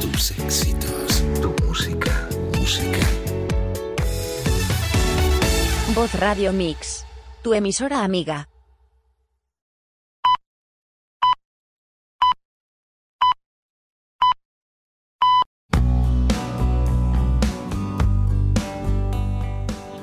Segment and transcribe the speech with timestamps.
[0.00, 1.22] Tus éxitos.
[1.40, 2.28] Tu música.
[2.56, 3.06] Música.
[5.94, 7.06] Voz Radio Mix.
[7.42, 8.48] Tu emisora amiga.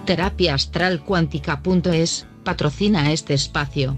[0.05, 3.97] Terapiaastralcuántica.es patrocina este espacio.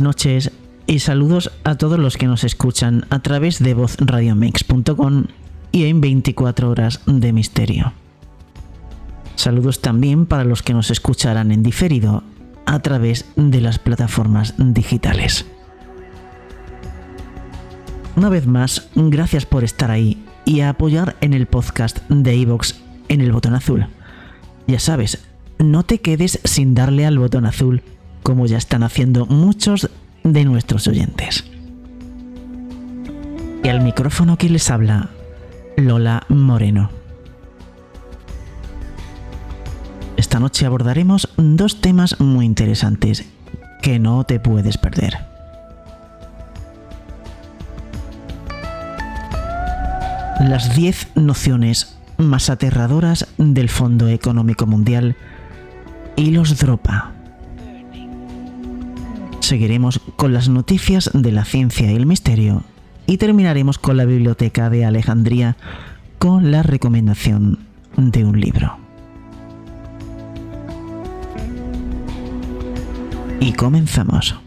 [0.00, 0.52] Noches
[0.86, 5.24] y saludos a todos los que nos escuchan a través de vozradiomex.com
[5.72, 7.92] y en 24 horas de misterio.
[9.36, 12.22] Saludos también para los que nos escucharán en diferido
[12.66, 15.46] a través de las plataformas digitales.
[18.16, 22.80] Una vez más, gracias por estar ahí y a apoyar en el podcast de iVox
[23.08, 23.86] en el botón azul.
[24.66, 25.24] Ya sabes,
[25.58, 27.82] no te quedes sin darle al botón azul
[28.22, 29.90] como ya están haciendo muchos
[30.24, 31.44] de nuestros oyentes.
[33.62, 35.10] Y al micrófono que les habla,
[35.76, 36.90] Lola Moreno.
[40.16, 43.24] Esta noche abordaremos dos temas muy interesantes
[43.82, 45.18] que no te puedes perder.
[50.40, 55.16] Las 10 nociones más aterradoras del Fondo Económico Mundial
[56.16, 57.19] y los DROPA
[59.50, 62.62] seguiremos con las noticias de la ciencia y el misterio
[63.08, 65.56] y terminaremos con la biblioteca de Alejandría
[66.20, 67.58] con la recomendación
[67.96, 68.76] de un libro.
[73.40, 74.38] Y comenzamos.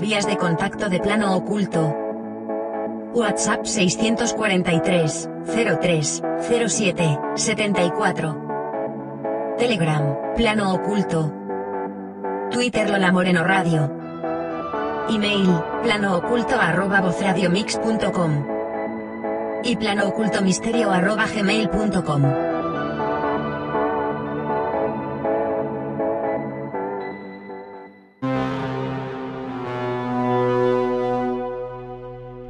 [0.00, 1.96] Vías de contacto de plano oculto.
[3.14, 5.28] WhatsApp 643
[5.80, 6.22] 03
[6.68, 9.54] 07 74.
[9.58, 11.32] Telegram, plano oculto.
[12.50, 13.90] Twitter Lola Moreno Radio.
[15.08, 18.46] Email, plano oculto arroba vozradiomix.com.
[19.64, 22.53] Y plano oculto misterio arroba gmail.com.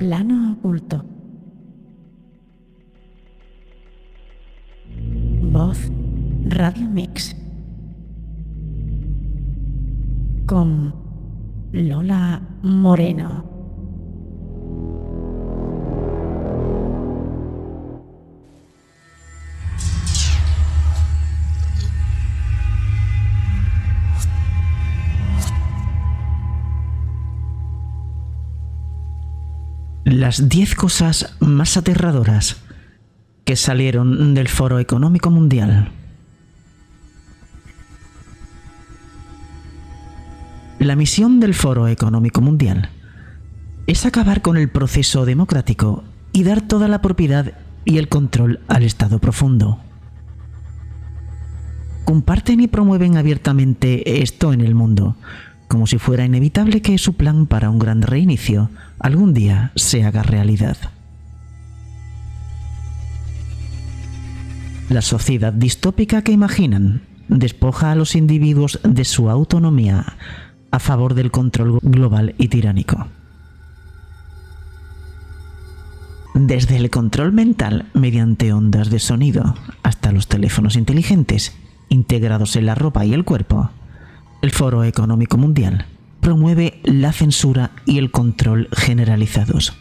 [0.05, 1.03] Plano oculto.
[5.51, 5.91] Voz
[6.49, 7.35] Radio Mix.
[10.45, 10.93] Con
[11.71, 13.34] Lola Moreno.
[30.25, 32.57] Las 10 cosas más aterradoras
[33.45, 35.91] que salieron del Foro Económico Mundial.
[40.79, 42.89] La misión del Foro Económico Mundial
[43.87, 47.53] es acabar con el proceso democrático y dar toda la propiedad
[47.85, 49.79] y el control al Estado profundo.
[52.07, 55.17] Comparten y promueven abiertamente esto en el mundo,
[55.75, 60.23] como si fuera inevitable que su plan para un gran reinicio algún día se haga
[60.23, 60.77] realidad.
[64.89, 70.15] La sociedad distópica que imaginan despoja a los individuos de su autonomía
[70.71, 73.09] a favor del control global y tiránico.
[76.35, 81.53] desde el control mental mediante ondas de sonido hasta los teléfonos inteligentes
[81.89, 83.71] integrados en la ropa y el cuerpo,
[84.45, 85.87] el Foro Económico Mundial
[86.21, 89.73] promueve la censura y el control generalizados.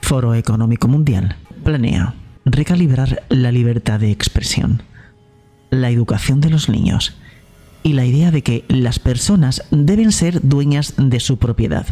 [0.00, 2.14] Foro Económico Mundial planea
[2.46, 4.82] recalibrar la libertad de expresión,
[5.68, 7.18] la educación de los niños
[7.82, 11.86] y la idea de que las personas deben ser dueñas de su propiedad.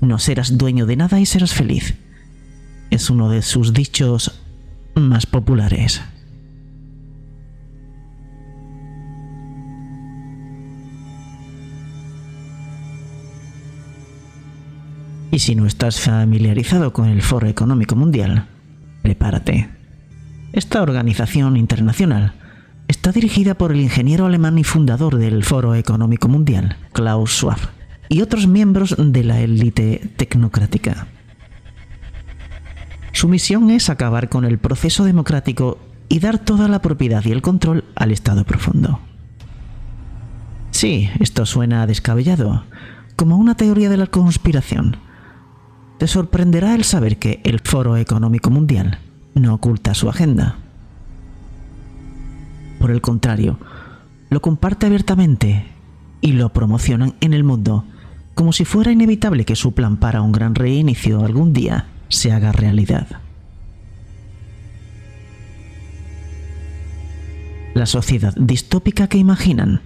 [0.00, 1.98] No serás dueño de nada y serás feliz.
[2.88, 4.40] Es uno de sus dichos
[4.94, 6.00] más populares.
[15.30, 18.48] Y si no estás familiarizado con el Foro Económico Mundial,
[19.02, 19.68] prepárate.
[20.52, 22.32] Esta organización internacional
[22.88, 27.58] está dirigida por el ingeniero alemán y fundador del Foro Económico Mundial, Klaus Schwab,
[28.08, 31.08] y otros miembros de la élite tecnocrática.
[33.12, 35.78] Su misión es acabar con el proceso democrático
[36.08, 39.00] y dar toda la propiedad y el control al Estado profundo.
[40.70, 42.64] Sí, esto suena descabellado,
[43.16, 44.96] como una teoría de la conspiración,
[45.98, 49.00] te sorprenderá el saber que el Foro Económico Mundial
[49.34, 50.56] no oculta su agenda.
[52.78, 53.58] Por el contrario,
[54.30, 55.66] lo comparte abiertamente
[56.20, 57.84] y lo promocionan en el mundo
[58.34, 62.52] como si fuera inevitable que su plan para un gran reinicio algún día se haga
[62.52, 63.08] realidad.
[67.74, 69.80] La sociedad distópica que imaginan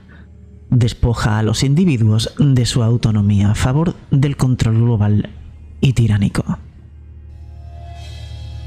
[0.69, 5.31] despoja a los individuos de su autonomía a favor del control global
[5.83, 6.59] y tiránico.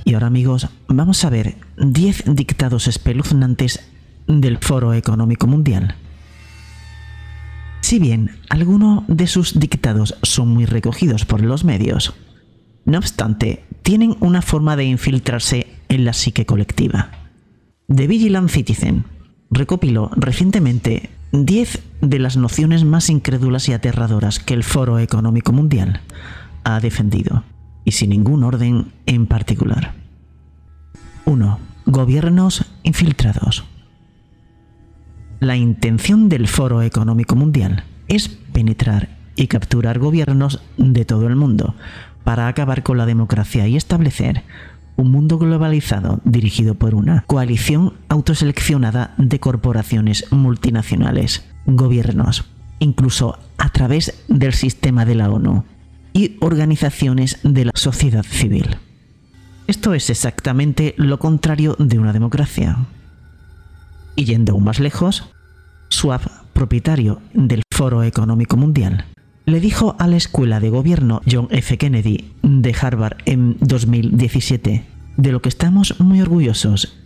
[0.04, 3.80] Y ahora amigos, vamos a ver 10 dictados espeluznantes
[4.28, 5.96] del Foro Económico Mundial.
[7.82, 12.14] Si bien algunos de sus dictados son muy recogidos por los medios,
[12.86, 17.10] no obstante, tienen una forma de infiltrarse en la psique colectiva.
[17.88, 19.06] The Vigilant Citizen
[19.50, 26.02] recopiló recientemente 10 de las nociones más incrédulas y aterradoras que el Foro Económico Mundial
[26.66, 27.44] ha defendido,
[27.86, 29.94] y sin ningún orden en particular.
[31.24, 31.60] 1.
[31.86, 33.64] Gobiernos infiltrados.
[35.40, 41.76] La intención del Foro Económico Mundial es penetrar y capturar gobiernos de todo el mundo
[42.24, 44.44] para acabar con la democracia y establecer
[44.96, 52.46] un mundo globalizado dirigido por una coalición autoseleccionada de corporaciones multinacionales, gobiernos,
[52.80, 55.66] incluso a través del sistema de la ONU,
[56.16, 58.78] y organizaciones de la sociedad civil.
[59.68, 62.78] Esto es exactamente lo contrario de una democracia.
[64.16, 65.30] Y yendo aún más lejos,
[65.92, 66.22] Schwab,
[66.54, 69.06] propietario del Foro Económico Mundial,
[69.46, 71.78] le dijo a la escuela de gobierno John F.
[71.78, 74.86] Kennedy de Harvard en 2017,
[75.18, 76.98] de lo que estamos muy orgullosos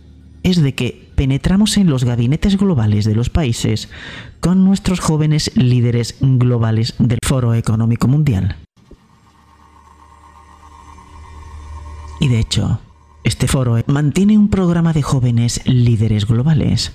[0.42, 3.88] es de que penetramos en los gabinetes globales de los países
[4.40, 8.56] con nuestros jóvenes líderes globales del Foro Económico Mundial.
[12.20, 12.80] Y de hecho,
[13.24, 16.92] este foro mantiene un programa de jóvenes líderes globales.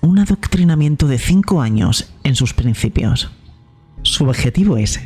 [0.00, 3.30] Un adoctrinamiento de cinco años en sus principios.
[4.02, 5.00] Su objetivo es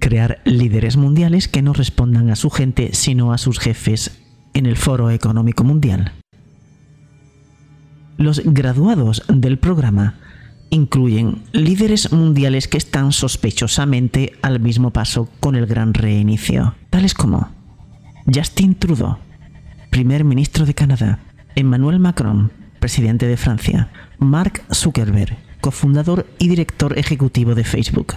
[0.00, 4.20] crear líderes mundiales que no respondan a su gente sino a sus jefes
[4.52, 6.12] en el Foro Económico Mundial.
[8.18, 10.16] Los graduados del programa
[10.70, 17.61] incluyen líderes mundiales que están sospechosamente al mismo paso con el gran reinicio, tales como
[18.26, 19.18] Justin Trudeau,
[19.90, 21.18] primer ministro de Canadá,
[21.54, 28.14] Emmanuel Macron, presidente de Francia, Mark Zuckerberg, cofundador y director ejecutivo de Facebook.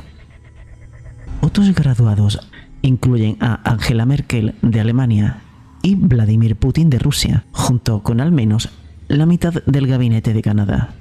[1.41, 2.39] Otros graduados
[2.81, 5.41] incluyen a Angela Merkel de Alemania
[5.81, 8.69] y Vladimir Putin de Rusia, junto con al menos
[9.07, 10.95] la mitad del gabinete de Canadá.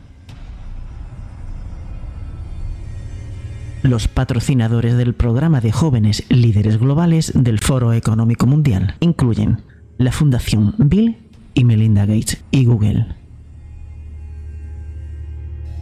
[3.84, 9.60] Los patrocinadores del programa de jóvenes líderes globales del Foro Económico Mundial incluyen
[9.98, 11.18] la Fundación Bill
[11.52, 13.06] y Melinda Gates y Google.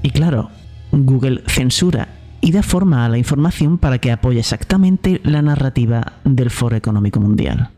[0.02, 0.50] Y claro,
[0.90, 2.09] Google censura
[2.40, 7.21] y da forma a la información para que apoye exactamente la narrativa del Foro Económico
[7.21, 7.71] Mundial.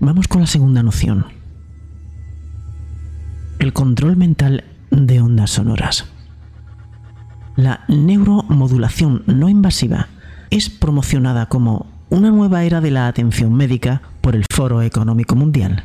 [0.00, 1.26] Vamos con la segunda noción.
[3.60, 6.10] El control mental de ondas sonoras.
[7.60, 10.08] La neuromodulación no invasiva
[10.48, 15.84] es promocionada como una nueva era de la atención médica por el Foro Económico Mundial.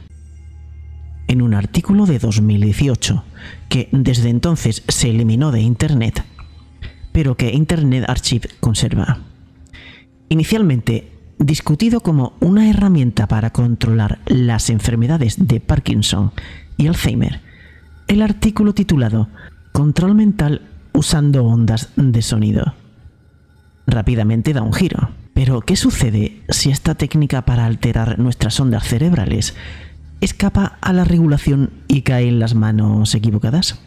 [1.28, 3.26] En un artículo de 2018,
[3.68, 6.24] que desde entonces se eliminó de Internet,
[7.12, 9.20] pero que Internet Archive conserva.
[10.30, 16.32] Inicialmente, discutido como una herramienta para controlar las enfermedades de Parkinson
[16.78, 17.42] y Alzheimer,
[18.08, 19.28] el artículo titulado
[19.74, 20.62] Control mental
[20.96, 22.74] usando ondas de sonido.
[23.86, 25.10] Rápidamente da un giro.
[25.34, 29.54] Pero, ¿qué sucede si esta técnica para alterar nuestras ondas cerebrales
[30.22, 33.78] escapa a la regulación y cae en las manos equivocadas?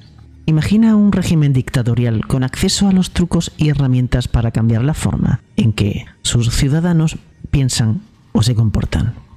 [0.44, 5.40] Imagina un régimen dictatorial con acceso a los trucos y herramientas para cambiar la forma
[5.56, 7.16] en que sus ciudadanos
[7.50, 9.27] piensan o se comportan.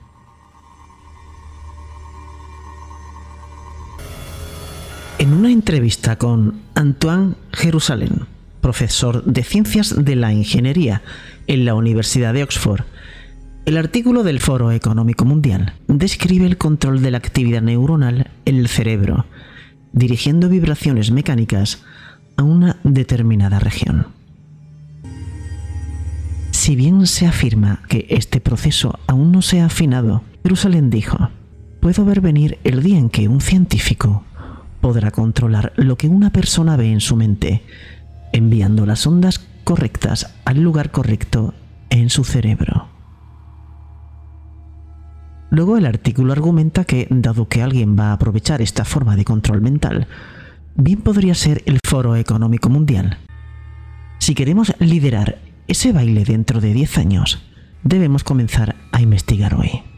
[5.22, 8.26] En una entrevista con Antoine Jerusalén,
[8.60, 11.04] profesor de Ciencias de la Ingeniería
[11.46, 12.86] en la Universidad de Oxford,
[13.68, 18.68] el artículo del Foro Económico Mundial describe el control de la actividad neuronal en el
[18.68, 19.28] cerebro,
[19.94, 21.84] dirigiendo vibraciones mecánicas
[22.36, 24.08] a una determinada región.
[26.50, 31.30] Si bien se afirma que este proceso aún no se ha afinado, Jerusalén dijo,
[31.80, 34.24] puedo ver venir el día en que un científico
[34.82, 37.64] podrá controlar lo que una persona ve en su mente,
[38.34, 41.54] enviando las ondas correctas al lugar correcto
[41.90, 42.90] en su cerebro.
[45.52, 49.62] Luego el artículo argumenta que, dado que alguien va a aprovechar esta forma de control
[49.62, 50.08] mental,
[50.76, 53.18] bien podría ser el Foro Económico Mundial.
[54.20, 57.44] Si queremos liderar ese baile dentro de 10 años,
[57.84, 59.91] debemos comenzar a investigar hoy.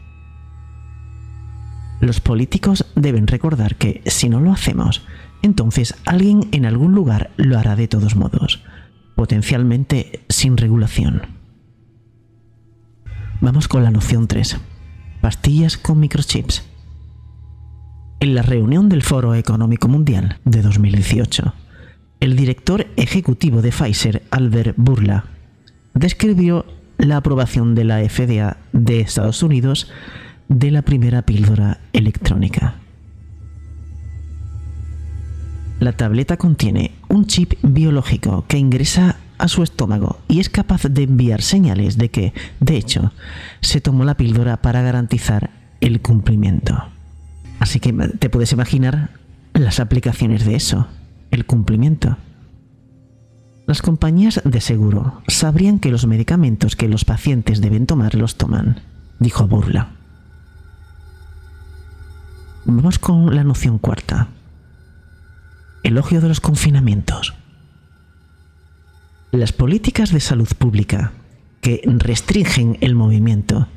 [2.04, 5.06] Los políticos deben recordar que si no lo hacemos,
[5.40, 8.62] entonces alguien en algún lugar lo hará de todos modos,
[9.16, 11.22] potencialmente sin regulación.
[13.40, 14.58] Vamos con la noción 3.
[15.22, 16.66] Pastillas con microchips.
[18.20, 21.54] En la reunión del Foro Económico Mundial de 2018,
[22.20, 25.24] el director ejecutivo de Pfizer, Albert Burla,
[25.94, 26.66] describió
[26.98, 29.90] la aprobación de la FDA de Estados Unidos
[30.48, 32.76] de la primera píldora electrónica.
[35.80, 41.02] La tableta contiene un chip biológico que ingresa a su estómago y es capaz de
[41.02, 43.12] enviar señales de que, de hecho,
[43.60, 46.84] se tomó la píldora para garantizar el cumplimiento.
[47.58, 49.10] Así que te puedes imaginar
[49.52, 50.86] las aplicaciones de eso,
[51.30, 52.16] el cumplimiento.
[53.66, 58.80] Las compañías de seguro sabrían que los medicamentos que los pacientes deben tomar los toman,
[59.18, 60.03] dijo Burla.
[62.66, 64.28] Vamos con la noción cuarta.
[65.82, 67.34] Elogio de los confinamientos.
[69.32, 71.12] Las políticas de salud pública
[71.60, 73.68] que restringen el movimiento,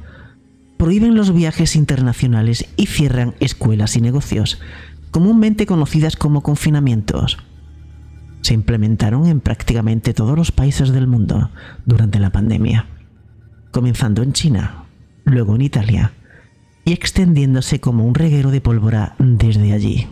[0.78, 4.60] prohíben los viajes internacionales y cierran escuelas y negocios,
[5.12, 7.38] comúnmente conocidas como confinamientos.
[8.42, 11.50] Se implementaron en prácticamente todos los países del mundo
[11.86, 12.88] durante la pandemia,
[13.72, 14.86] comenzando en China,
[15.26, 16.14] luego en Italia,
[16.88, 20.08] y extendiéndose como un reguero de pólvora desde allí.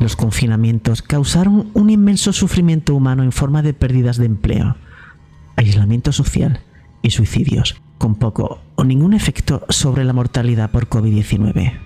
[0.00, 4.76] Los confinamientos causaron un inmenso sufrimiento humano en forma de pérdidas de empleo,
[5.56, 6.60] aislamiento social
[7.00, 11.80] y suicidios, con poco o ningún efecto sobre la mortalidad por COVID-19.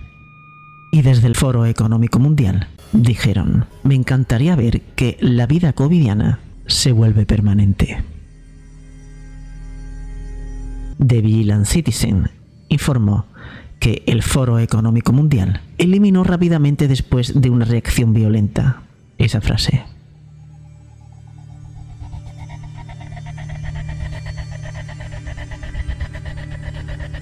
[0.91, 6.91] Y desde el Foro Económico Mundial dijeron, me encantaría ver que la vida covidiana se
[6.91, 8.03] vuelve permanente.
[11.05, 12.29] The Vigilant Citizen
[12.69, 13.25] informó
[13.79, 18.83] que el Foro Económico Mundial eliminó rápidamente después de una reacción violenta
[19.17, 19.83] esa frase.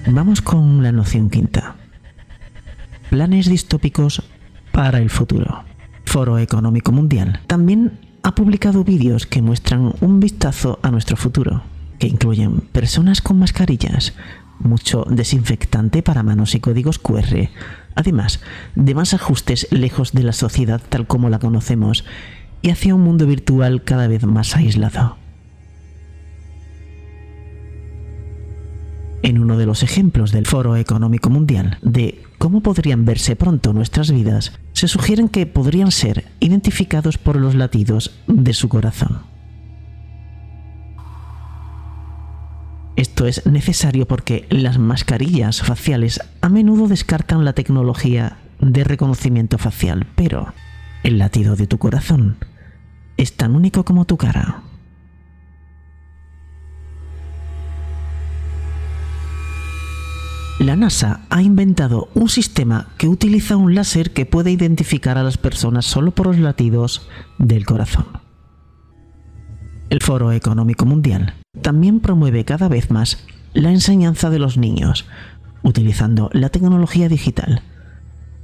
[0.06, 1.76] Vamos con la noción quinta.
[3.08, 4.22] Planes distópicos
[4.72, 5.64] para el futuro.
[6.04, 11.62] Foro Económico Mundial también ha publicado vídeos que muestran un vistazo a nuestro futuro
[12.00, 14.14] que incluyen personas con mascarillas,
[14.58, 17.50] mucho desinfectante para manos y códigos QR,
[17.94, 18.40] además
[18.74, 22.04] de más ajustes lejos de la sociedad tal como la conocemos
[22.62, 25.16] y hacia un mundo virtual cada vez más aislado.
[29.22, 34.10] En uno de los ejemplos del Foro Económico Mundial de cómo podrían verse pronto nuestras
[34.10, 39.29] vidas, se sugieren que podrían ser identificados por los latidos de su corazón.
[43.00, 50.06] Esto es necesario porque las mascarillas faciales a menudo descartan la tecnología de reconocimiento facial,
[50.16, 50.52] pero
[51.02, 52.36] el latido de tu corazón
[53.16, 54.64] es tan único como tu cara.
[60.58, 65.38] La NASA ha inventado un sistema que utiliza un láser que puede identificar a las
[65.38, 68.04] personas solo por los latidos del corazón.
[69.88, 75.06] el Foro Económico Mundial también promueve cada vez más la enseñanza de los niños,
[75.62, 77.62] utilizando la tecnología digital,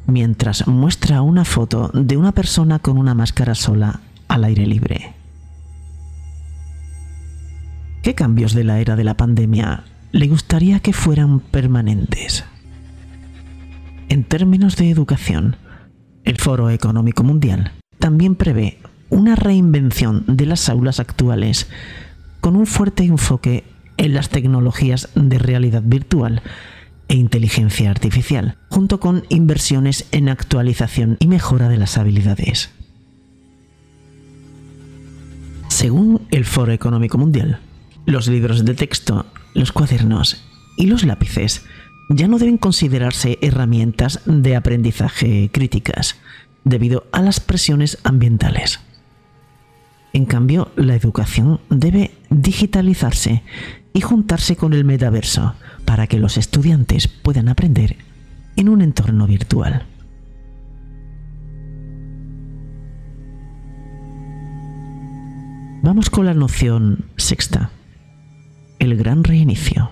[0.07, 5.15] mientras muestra una foto de una persona con una máscara sola al aire libre.
[8.03, 12.45] ¿Qué cambios de la era de la pandemia le gustaría que fueran permanentes?
[14.09, 15.57] En términos de educación,
[16.25, 18.79] el Foro Económico Mundial también prevé
[19.11, 21.69] una reinvención de las aulas actuales
[22.47, 23.65] con un fuerte enfoque
[23.97, 26.43] en las tecnologías de realidad virtual
[27.09, 32.71] e inteligencia artificial, junto con inversiones en actualización y mejora de las habilidades.
[35.67, 37.59] Según el Foro Económico Mundial,
[38.05, 40.45] los libros de texto, los cuadernos
[40.77, 41.65] y los lápices
[42.11, 46.15] ya no deben considerarse herramientas de aprendizaje críticas,
[46.63, 48.86] debido a las presiones ambientales.
[50.17, 53.43] En cambio, la educación debe digitalizarse
[53.93, 55.53] y juntarse con el metaverso
[55.85, 57.97] para que los estudiantes puedan aprender
[58.57, 59.85] en un entorno virtual.
[65.83, 67.71] Vamos con la noción sexta,
[68.79, 69.91] el gran reinicio.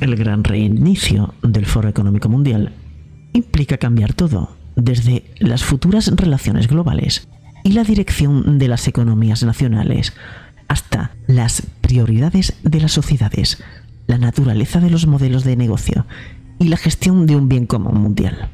[0.00, 2.72] El gran reinicio del Foro Económico Mundial
[3.34, 7.28] implica cambiar todo, desde las futuras relaciones globales
[7.64, 10.12] y la dirección de las economías nacionales,
[10.68, 13.62] hasta las prioridades de las sociedades,
[14.06, 16.06] la naturaleza de los modelos de negocio
[16.58, 18.50] y la gestión de un bien común mundial.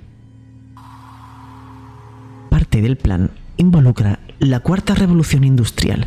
[2.49, 6.07] Parte del plan involucra la cuarta revolución industrial,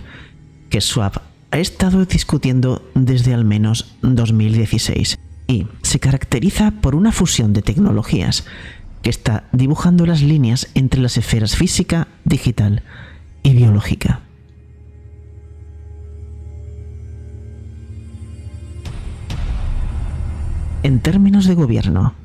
[0.69, 7.53] que Schwab ha estado discutiendo desde al menos 2016 y se caracteriza por una fusión
[7.53, 8.45] de tecnologías
[9.03, 12.81] que está dibujando las líneas entre las esferas física, digital
[13.43, 14.21] y biológica.
[20.83, 22.15] En términos de gobierno,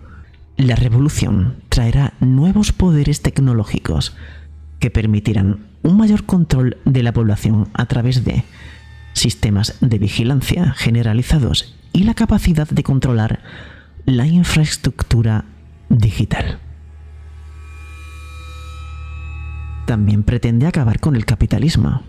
[0.56, 4.16] la revolución traerá nuevos poderes tecnológicos
[4.80, 8.44] que permitirán un mayor control de la población a través de
[9.12, 13.40] sistemas de vigilancia generalizados y la capacidad de controlar
[14.06, 15.44] la infraestructura
[15.88, 16.58] digital.
[19.88, 22.02] También pretende acabar con el capitalismo.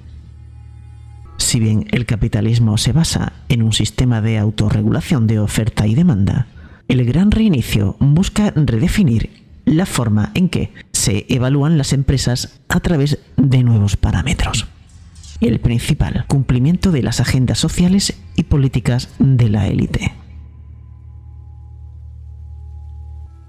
[1.38, 6.48] Si bien el capitalismo se basa en un sistema de autorregulación de oferta y demanda,
[6.90, 9.30] el gran reinicio busca redefinir
[9.64, 14.68] la forma en que se evalúan las empresas a través de nuevos parámetros.
[15.40, 20.12] El principal cumplimiento de las agendas sociales y políticas de la élite.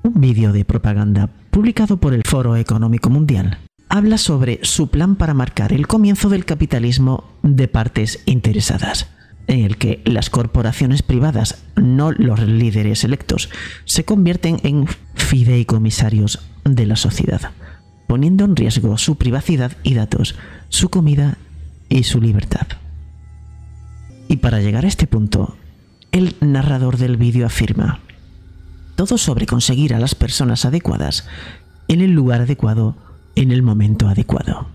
[0.05, 3.59] Un vídeo de propaganda publicado por el Foro Económico Mundial
[3.90, 9.09] habla sobre su plan para marcar el comienzo del capitalismo de partes interesadas,
[9.48, 13.50] en el que las corporaciones privadas, no los líderes electos,
[13.85, 17.50] se convierten en fideicomisarios de la sociedad,
[18.07, 20.37] poniendo en riesgo su privacidad y datos,
[20.68, 21.37] su comida
[21.88, 22.68] y su libertad.
[24.29, 25.57] Y para llegar a este punto,
[26.12, 27.98] el narrador del vídeo afirma,
[28.94, 31.26] todo sobre conseguir a las personas adecuadas
[31.88, 33.10] en el lugar adecuado
[33.40, 34.68] en el momento adecuado.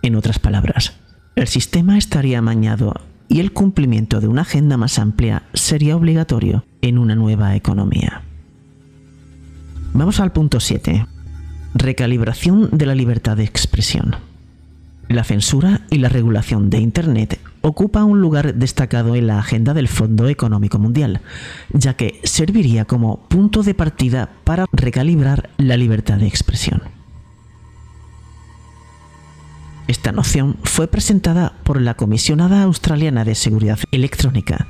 [0.00, 0.94] En otras palabras,
[1.36, 2.94] el sistema estaría amañado
[3.28, 8.22] y el cumplimiento de una agenda más amplia sería obligatorio en una nueva economía.
[9.92, 11.06] Vamos al punto 7.
[11.74, 14.16] Recalibración de la libertad de expresión.
[15.08, 19.88] La censura y la regulación de Internet ocupa un lugar destacado en la agenda del
[19.88, 21.20] Fondo Económico Mundial,
[21.74, 27.01] ya que serviría como punto de partida para recalibrar la libertad de expresión.
[29.88, 34.68] Esta noción fue presentada por la comisionada australiana de seguridad electrónica,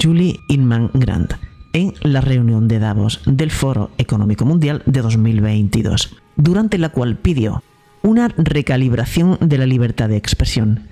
[0.00, 1.34] Julie Inman Grant,
[1.72, 7.62] en la reunión de Davos del Foro Económico Mundial de 2022, durante la cual pidió
[8.02, 10.88] una recalibración de la libertad de expresión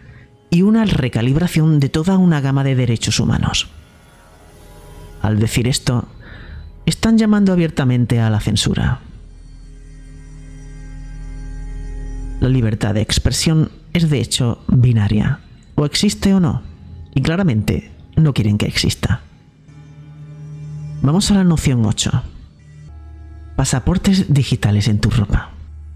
[0.50, 3.68] y una recalibración de toda una gama de derechos humanos.
[5.22, 6.06] Al decir esto,
[6.84, 9.00] están llamando abiertamente a la censura.
[12.40, 15.40] La libertad de expresión es de hecho binaria,
[15.74, 16.62] o existe o no,
[17.14, 19.22] y claramente no quieren que exista.
[21.00, 22.22] Vamos a la noción 8.
[23.56, 25.52] Pasaportes digitales en tu ropa.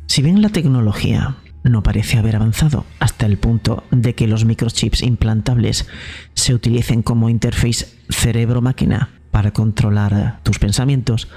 [0.06, 5.02] Si bien la tecnología no parece haber avanzado hasta el punto de que los microchips
[5.02, 5.88] implantables
[6.32, 11.28] se utilicen como interface cerebro-máquina para controlar tus pensamientos,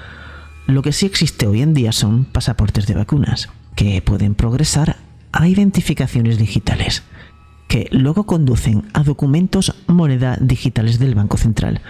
[0.66, 4.96] lo que sí existe hoy en día son pasaportes de vacunas que pueden progresar
[5.32, 7.02] a identificaciones digitales,
[7.68, 11.80] que luego conducen a documentos moneda digitales del Banco Central,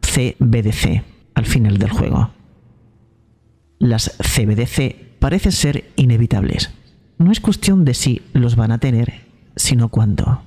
[0.00, 1.02] CBDC,
[1.34, 2.30] al final del juego.
[3.78, 6.70] Las CBDC parecen ser inevitables.
[7.18, 10.42] No es cuestión de si los van a tener, sino cuándo.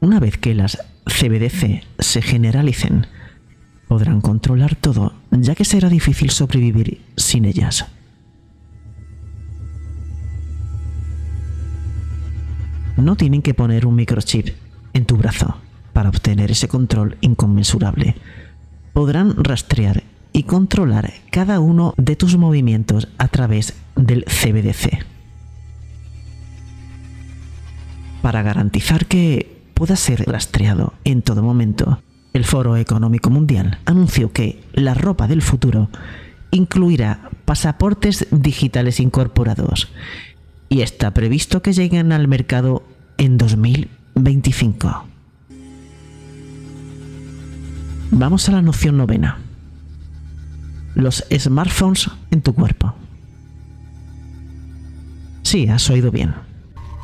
[0.00, 3.06] Una vez que las CBDC se generalicen,
[3.88, 7.86] podrán controlar todo, ya que será difícil sobrevivir sin ellas.
[12.98, 14.48] No tienen que poner un microchip
[14.92, 15.56] en tu brazo
[15.92, 18.16] para obtener ese control inconmensurable.
[18.92, 25.06] Podrán rastrear y controlar cada uno de tus movimientos a través del CBDC.
[28.20, 34.60] Para garantizar que pueda ser rastreado en todo momento, el Foro Económico Mundial anunció que
[34.72, 35.88] la ropa del futuro
[36.50, 39.88] incluirá pasaportes digitales incorporados
[40.68, 42.82] y está previsto que lleguen al mercado
[43.16, 45.04] en 2025.
[48.10, 49.38] Vamos a la noción novena.
[50.94, 52.94] Los smartphones en tu cuerpo.
[55.42, 56.34] Sí, has oído bien.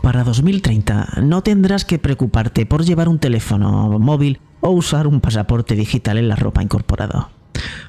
[0.02, 5.74] Para 2030 no tendrás que preocuparte por llevar un teléfono móvil o usar un pasaporte
[5.74, 7.30] digital en la ropa incorporado,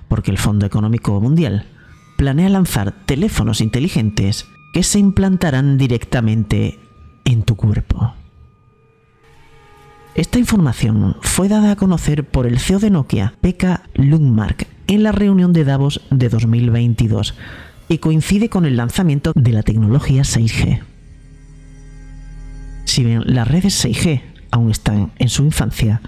[0.07, 1.65] porque el Fondo Económico Mundial
[2.17, 6.77] planea lanzar teléfonos inteligentes que se implantarán directamente
[7.23, 8.13] en tu cuerpo.
[10.15, 15.13] Esta información fue dada a conocer por el CEO de Nokia, Pekka Lundmark, en la
[15.13, 17.35] reunión de Davos de 2022
[17.87, 20.81] y coincide con el lanzamiento de la tecnología 6G.
[22.83, 26.01] Si bien las redes 6G aún están en su infancia,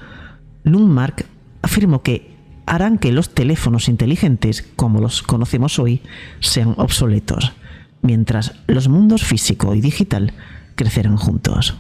[0.65, 1.25] Lundmark
[1.61, 6.01] afirmó que harán que los teléfonos inteligentes, como los conocemos hoy,
[6.41, 7.53] sean obsoletos,
[8.01, 10.33] mientras los mundos físico y digital
[10.75, 11.75] crecerán juntos.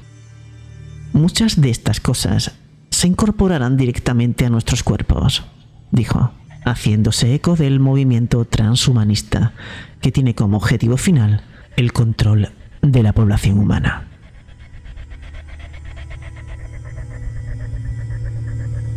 [1.13, 2.55] Muchas de estas cosas
[2.89, 5.43] se incorporarán directamente a nuestros cuerpos,
[5.91, 6.31] dijo,
[6.65, 9.53] haciéndose eco del movimiento transhumanista,
[10.01, 11.41] que tiene como objetivo final
[11.75, 12.49] el control
[12.81, 14.07] de la población humana.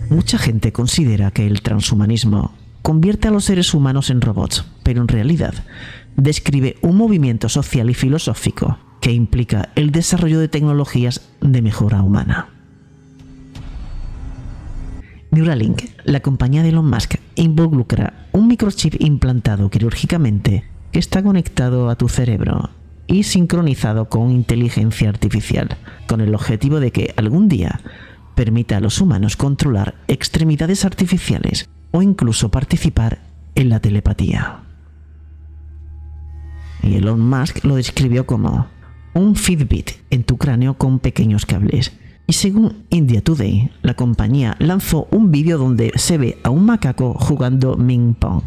[0.08, 2.52] Mucha gente considera que el transhumanismo
[2.82, 5.54] convierte a los seres humanos en robots, pero en realidad
[6.20, 12.48] describe un movimiento social y filosófico que implica el desarrollo de tecnologías de mejora humana.
[15.30, 21.96] Neuralink, la compañía de Elon Musk, involucra un microchip implantado quirúrgicamente que está conectado a
[21.96, 22.70] tu cerebro
[23.06, 27.80] y sincronizado con inteligencia artificial, con el objetivo de que algún día
[28.34, 33.20] permita a los humanos controlar extremidades artificiales o incluso participar
[33.54, 34.69] en la telepatía.
[36.82, 38.66] Y Elon Musk lo describió como
[39.14, 41.92] un Fitbit en tu cráneo con pequeños cables.
[42.26, 47.14] Y según India Today, la compañía lanzó un vídeo donde se ve a un macaco
[47.14, 48.44] jugando Ming Pong.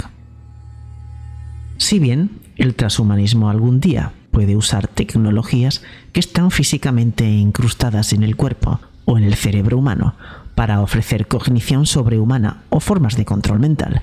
[1.78, 8.36] Si bien el transhumanismo algún día puede usar tecnologías que están físicamente incrustadas en el
[8.36, 10.16] cuerpo o en el cerebro humano
[10.56, 14.02] para ofrecer cognición sobrehumana o formas de control mental.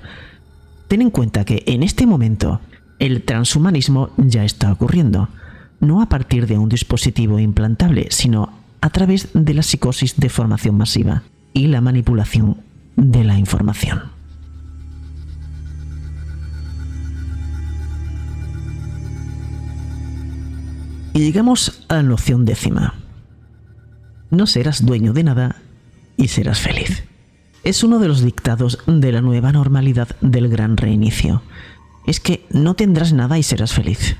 [0.88, 2.60] Ten en cuenta que en este momento
[3.00, 5.28] el transhumanismo ya está ocurriendo,
[5.80, 10.76] no a partir de un dispositivo implantable, sino a través de la psicosis de formación
[10.76, 12.58] masiva y la manipulación
[12.96, 14.02] de la información.
[21.14, 22.94] Y llegamos a la noción décima,
[24.30, 25.56] no serás dueño de nada
[26.16, 27.04] y serás feliz.
[27.64, 31.42] Es uno de los dictados de la nueva normalidad del gran reinicio.
[32.06, 34.16] Es que no tendrás nada y serás feliz.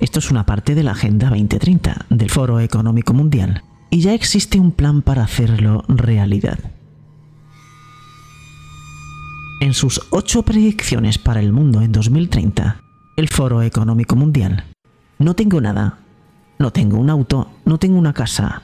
[0.00, 4.58] Esto es una parte de la Agenda 2030 del Foro Económico Mundial y ya existe
[4.58, 6.58] un plan para hacerlo realidad.
[9.60, 12.80] En sus ocho predicciones para el mundo en 2030,
[13.16, 14.64] el Foro Económico Mundial,
[15.18, 15.98] no tengo nada,
[16.58, 18.62] no tengo un auto, no tengo una casa,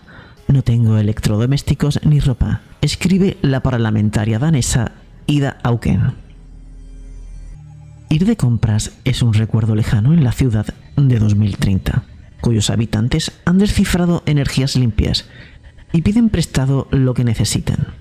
[0.48, 4.92] no tengo electrodomésticos ni ropa, escribe la parlamentaria danesa
[5.26, 6.29] Ida Auken.
[8.12, 12.02] Ir de compras es un recuerdo lejano en la ciudad de 2030,
[12.40, 15.28] cuyos habitantes han descifrado energías limpias
[15.92, 17.94] y piden prestado lo que necesitan.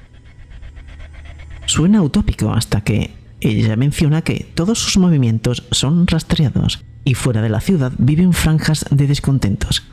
[1.67, 7.49] Suena utópico hasta que ella menciona que todos sus movimientos son rastreados y fuera de
[7.49, 9.83] la ciudad viven franjas de descontentos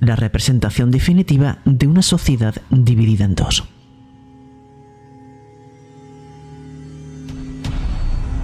[0.00, 3.64] la representación definitiva de una sociedad dividida en dos.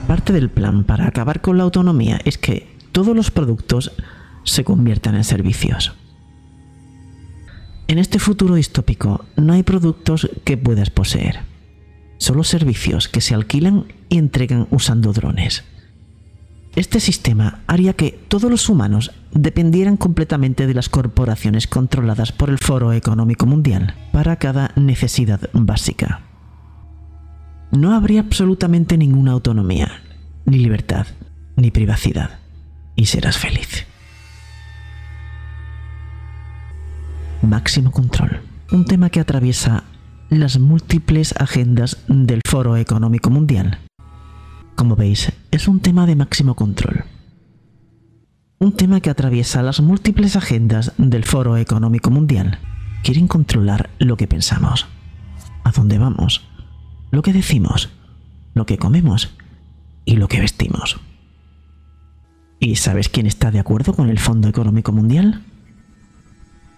[0.06, 3.92] Parte del plan para acabar con la autonomía es que todos los productos
[4.44, 5.94] se conviertan en servicios.
[7.88, 11.40] En este futuro distópico no hay productos que puedas poseer,
[12.18, 15.64] solo servicios que se alquilan y entregan usando drones.
[16.74, 22.58] Este sistema haría que todos los humanos dependieran completamente de las corporaciones controladas por el
[22.58, 26.31] Foro Económico Mundial para cada necesidad básica.
[27.72, 29.90] No habría absolutamente ninguna autonomía,
[30.44, 31.06] ni libertad,
[31.56, 32.38] ni privacidad,
[32.94, 33.86] y serás feliz.
[37.42, 39.82] Máximo control, un tema que atraviesa
[40.30, 43.80] las múltiples agendas del Foro Económico Mundial
[44.74, 47.04] como veis, es un tema de máximo control.
[48.58, 52.58] Un tema que atraviesa las múltiples agendas del Foro Económico Mundial.
[53.02, 54.86] Quieren controlar lo que pensamos,
[55.64, 56.48] a dónde vamos,
[57.12, 57.90] lo que decimos,
[58.54, 59.30] lo que comemos
[60.04, 60.98] y lo que vestimos.
[62.58, 65.42] ¿Y sabes quién está de acuerdo con el Fondo Económico Mundial?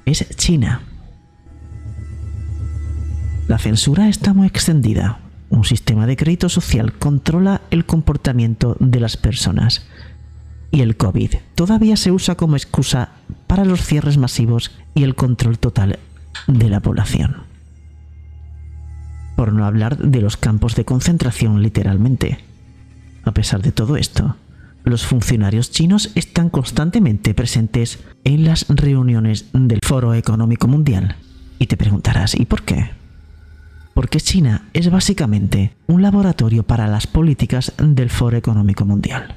[0.04, 0.82] Es China.
[3.48, 5.20] La censura está muy extendida,
[5.50, 9.86] un sistema de crédito social controla el comportamiento de las personas.
[10.72, 13.10] Y el COVID todavía se usa como excusa
[13.46, 16.00] para los cierres masivos y el control total
[16.48, 17.53] de la población.
[19.36, 22.38] Por no hablar de los campos de concentración literalmente.
[23.24, 24.36] A pesar de todo esto,
[24.84, 31.16] los funcionarios chinos están constantemente presentes en las reuniones del Foro Económico Mundial.
[31.58, 32.90] Y te preguntarás, ¿y por qué?
[33.94, 39.36] porque China es básicamente un laboratorio para las políticas del Foro Económico Mundial.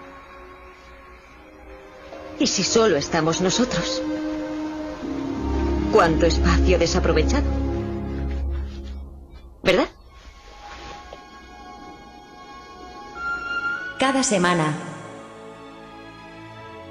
[2.41, 4.01] ¿Y si solo estamos nosotros?
[5.91, 7.45] ¿Cuánto espacio desaprovechado?
[9.61, 9.87] ¿Verdad?
[13.99, 14.73] Cada semana.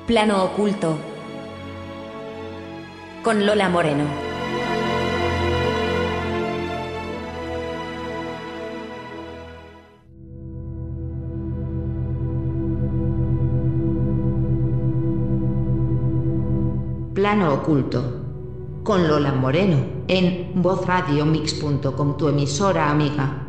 [0.07, 0.97] Plano oculto.
[3.25, 4.30] Con Lola Moreno.
[17.39, 18.03] Oculto.
[18.83, 19.79] Con Lola Moreno.
[20.09, 23.40] En vozradiomix.com, tu emisora amiga.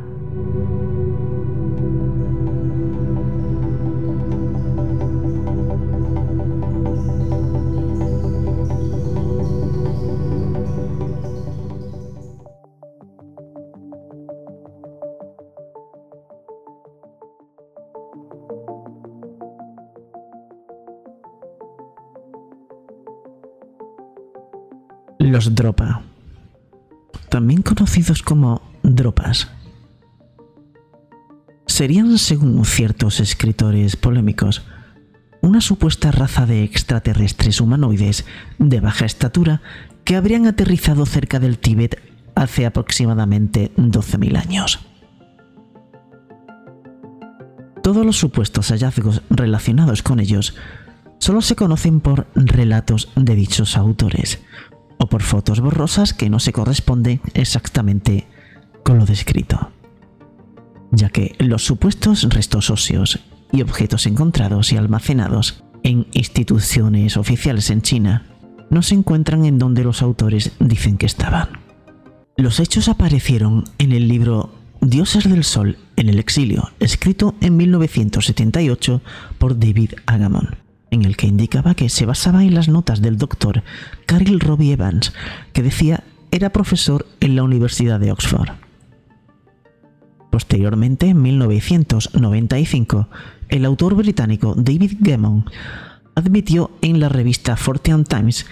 [25.32, 26.02] Los Dropa,
[27.30, 29.48] también conocidos como Dropas,
[31.66, 34.64] serían, según ciertos escritores polémicos,
[35.42, 38.26] una supuesta raza de extraterrestres humanoides
[38.60, 39.62] de baja estatura
[40.04, 42.02] que habrían aterrizado cerca del Tíbet
[42.36, 44.80] hace aproximadamente 12.000 años.
[47.82, 50.56] Todos los supuestos hallazgos relacionados con ellos
[51.20, 54.42] solo se conocen por relatos de dichos autores,
[55.02, 58.28] o por fotos borrosas que no se corresponden exactamente
[58.84, 59.72] con lo descrito,
[60.92, 63.20] ya que los supuestos restos óseos
[63.52, 68.28] y objetos encontrados y almacenados en instituciones oficiales en China
[68.70, 71.50] no se encuentran en donde los autores dicen que estaban.
[72.38, 79.02] Los hechos aparecieron en el libro Dioses del Sol en el exilio, escrito en 1978
[79.40, 80.61] por David Agamon
[80.92, 83.64] en el que indicaba que se basaba en las notas del doctor
[84.06, 85.14] Carl Robbie Evans,
[85.54, 88.50] que decía era profesor en la Universidad de Oxford.
[90.30, 93.10] Posteriormente, en 1995,
[93.50, 95.46] el autor británico David Gemmon
[96.16, 98.46] admitió en la revista Fortean Times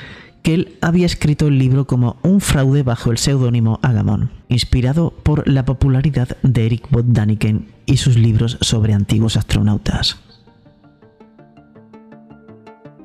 [0.44, 5.48] que él había escrito el libro como un fraude bajo el seudónimo Agamon, inspirado por
[5.48, 10.29] la popularidad de Eric von Daniken y sus libros sobre antiguos astronautas.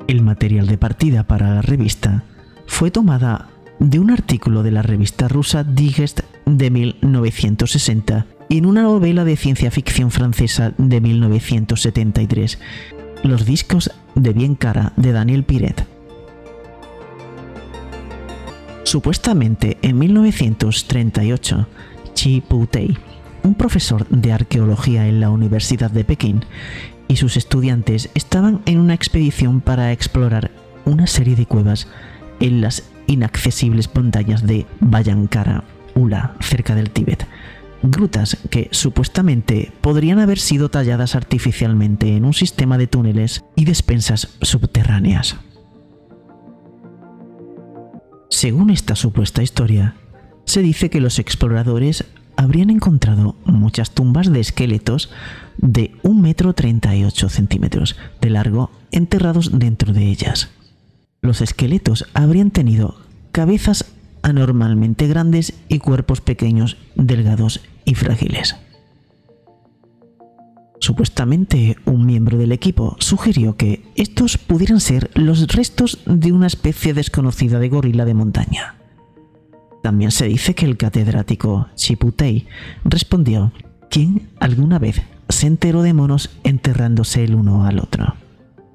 [0.07, 2.25] El material de partida para la revista
[2.67, 8.83] fue tomada de un artículo de la revista rusa Digest de 1960 y en una
[8.83, 12.59] novela de ciencia ficción francesa de 1973,
[13.23, 15.87] Los discos de bien cara de Daniel Piret.
[18.83, 21.67] Supuestamente en 1938,
[22.13, 22.99] Chi Putei,
[23.43, 26.45] un profesor de arqueología en la Universidad de Pekín,
[27.09, 30.51] y sus estudiantes estaban en una expedición para explorar
[30.85, 31.89] una serie de cuevas
[32.41, 35.65] en las inaccesibles montañas de Bayankara,
[35.95, 37.27] Ula, cerca del Tíbet.
[37.83, 44.37] Grutas que supuestamente podrían haber sido talladas artificialmente en un sistema de túneles y despensas
[44.41, 45.37] subterráneas.
[48.31, 49.97] Según esta supuesta historia,
[50.47, 52.05] se dice que los exploradores
[52.37, 55.11] habrían encontrado muchas tumbas de esqueletos
[55.59, 57.85] de 1,38 metro
[58.21, 60.51] de largo enterrados dentro de ellas.
[61.21, 62.97] Los esqueletos habrían tenido
[63.33, 63.87] cabezas
[64.23, 68.57] anormalmente grandes y cuerpos pequeños, delgados y frágiles.
[70.81, 76.93] Supuestamente un miembro del equipo sugirió que estos pudieran ser los restos de una especie
[76.93, 78.75] desconocida de gorila de montaña.
[79.85, 82.47] También se dice que el catedrático Chiputei
[82.87, 83.53] respondió,
[83.91, 88.15] ¿quién alguna vez se enteró de monos enterrándose el uno al otro?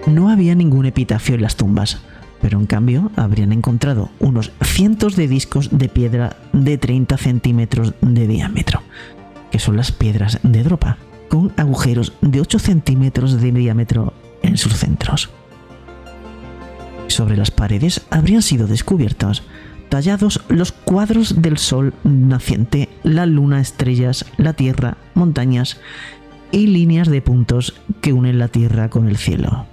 [0.06, 1.98] No había ningún epitafio en las tumbas,
[2.44, 8.28] pero en cambio habrían encontrado unos cientos de discos de piedra de 30 centímetros de
[8.28, 8.84] diámetro,
[9.50, 14.76] que son las piedras de dropa, con agujeros de 8 centímetros de diámetro en sus
[14.76, 15.32] centros.
[17.08, 19.42] Sobre las paredes habrían sido descubiertos
[19.90, 25.80] tallados los cuadros del sol naciente, la luna, estrellas, la tierra, montañas
[26.52, 29.66] y líneas de puntos que unen la tierra con el cielo.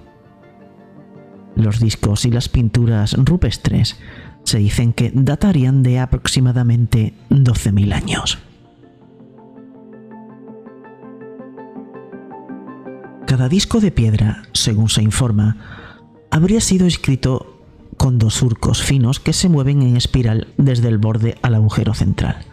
[1.55, 3.99] Los discos y las pinturas rupestres
[4.45, 8.39] se dicen que datarían de aproximadamente 12.000 años.
[13.27, 15.57] Cada disco de piedra, según se informa,
[16.31, 17.56] habría sido escrito
[17.97, 22.45] con dos surcos finos que se mueven en espiral desde el borde al agujero central.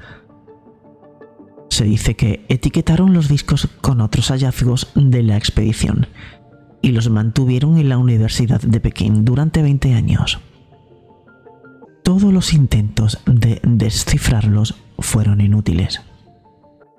[1.69, 6.07] Se dice que etiquetaron los discos con otros hallazgos de la expedición
[6.81, 10.39] y los mantuvieron en la Universidad de Pekín durante 20 años.
[12.03, 16.01] Todos los intentos de descifrarlos fueron inútiles.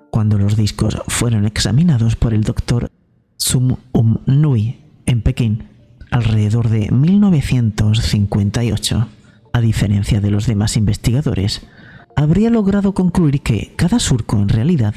[0.09, 2.91] Cuando los discos fueron examinados por el doctor
[3.37, 5.74] Sum Um Nui en Pekín,
[6.15, 9.07] alrededor de 1958,
[9.51, 11.67] a diferencia de los demás investigadores,
[12.15, 14.95] habría logrado concluir que cada surco en realidad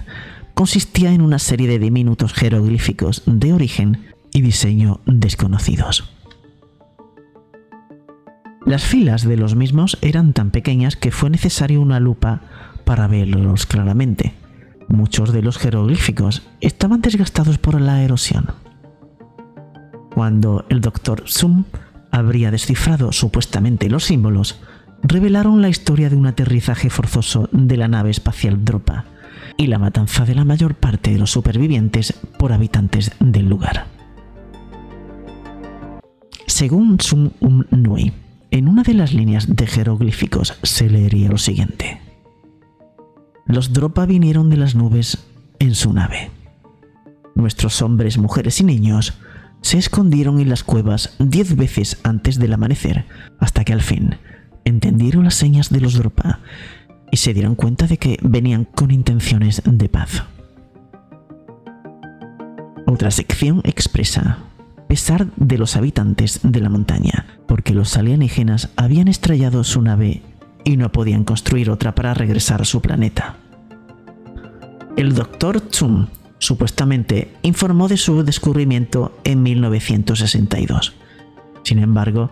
[0.55, 6.09] consistía en una serie de diminutos jeroglíficos de origen y diseño desconocidos.
[8.65, 12.43] Las filas de los mismos eran tan pequeñas que fue necesaria una lupa
[12.85, 14.35] para verlos claramente.
[14.87, 18.68] Muchos de los jeroglíficos estaban desgastados por la erosión.
[20.19, 21.63] Cuando el doctor Sum
[22.11, 24.59] habría descifrado supuestamente los símbolos,
[25.01, 29.05] revelaron la historia de un aterrizaje forzoso de la nave espacial Dropa
[29.57, 33.87] y la matanza de la mayor parte de los supervivientes por habitantes del lugar.
[36.49, 38.13] Según Sum Um Nui,
[38.51, 42.01] en una de las líneas de jeroglíficos se leería lo siguiente.
[43.47, 45.29] Los Dropa vinieron de las nubes
[45.61, 46.33] en su nave.
[47.37, 49.17] Nuestros hombres, mujeres y niños
[49.61, 53.05] se escondieron en las cuevas diez veces antes del amanecer,
[53.39, 54.17] hasta que al fin
[54.65, 56.41] entendieron las señas de los Dropa
[57.11, 60.25] y se dieron cuenta de que venían con intenciones de paz.
[62.87, 64.39] Otra sección expresa
[64.89, 70.23] pesar de los habitantes de la montaña, porque los alienígenas habían estrellado su nave
[70.65, 73.37] y no podían construir otra para regresar a su planeta.
[74.97, 76.07] El doctor Tsum
[76.39, 80.95] supuestamente informó de su descubrimiento en 1962.
[81.63, 82.31] Sin embargo,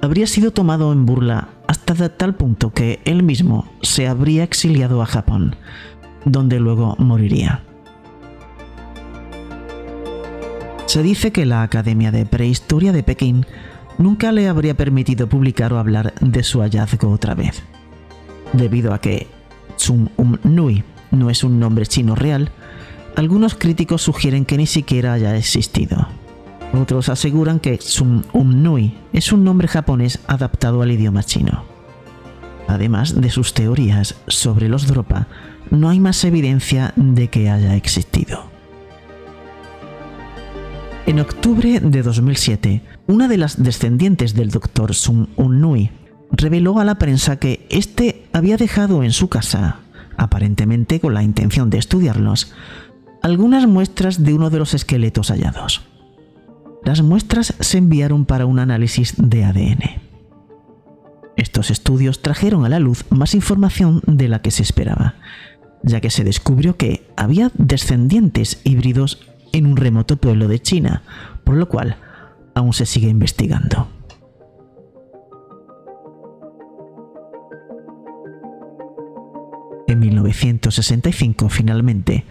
[0.00, 5.06] habría sido tomado en burla hasta tal punto que él mismo se habría exiliado a
[5.06, 5.56] Japón,
[6.24, 7.62] donde luego moriría.
[10.86, 13.46] Se dice que la Academia de Prehistoria de Pekín
[13.98, 17.62] nunca le habría permitido publicar o hablar de su hallazgo otra vez.
[18.52, 19.26] Debido a que
[19.76, 22.50] Tsum Um Nui no es un nombre chino real,
[23.16, 26.08] algunos críticos sugieren que ni siquiera haya existido.
[26.72, 31.64] Otros aseguran que Tsum Um Nui es un nombre japonés adaptado al idioma chino.
[32.66, 35.28] Además de sus teorías sobre los Dropa,
[35.70, 38.46] no hay más evidencia de que haya existido.
[41.06, 44.94] En octubre de 2007, una de las descendientes del Dr.
[44.94, 45.90] Sum Un Nui
[46.32, 49.84] reveló a la prensa que éste había dejado en su casa
[50.16, 52.52] aparentemente con la intención de estudiarlos,
[53.24, 55.80] algunas muestras de uno de los esqueletos hallados.
[56.84, 60.02] Las muestras se enviaron para un análisis de ADN.
[61.34, 65.14] Estos estudios trajeron a la luz más información de la que se esperaba,
[65.82, 71.02] ya que se descubrió que había descendientes híbridos en un remoto pueblo de China,
[71.44, 71.96] por lo cual
[72.54, 73.88] aún se sigue investigando.
[79.88, 82.26] En 1965, finalmente,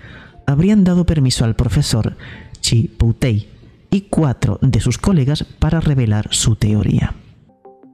[0.45, 2.17] habrían dado permiso al profesor
[2.61, 3.49] Chi Poutei
[3.89, 7.13] y cuatro de sus colegas para revelar su teoría.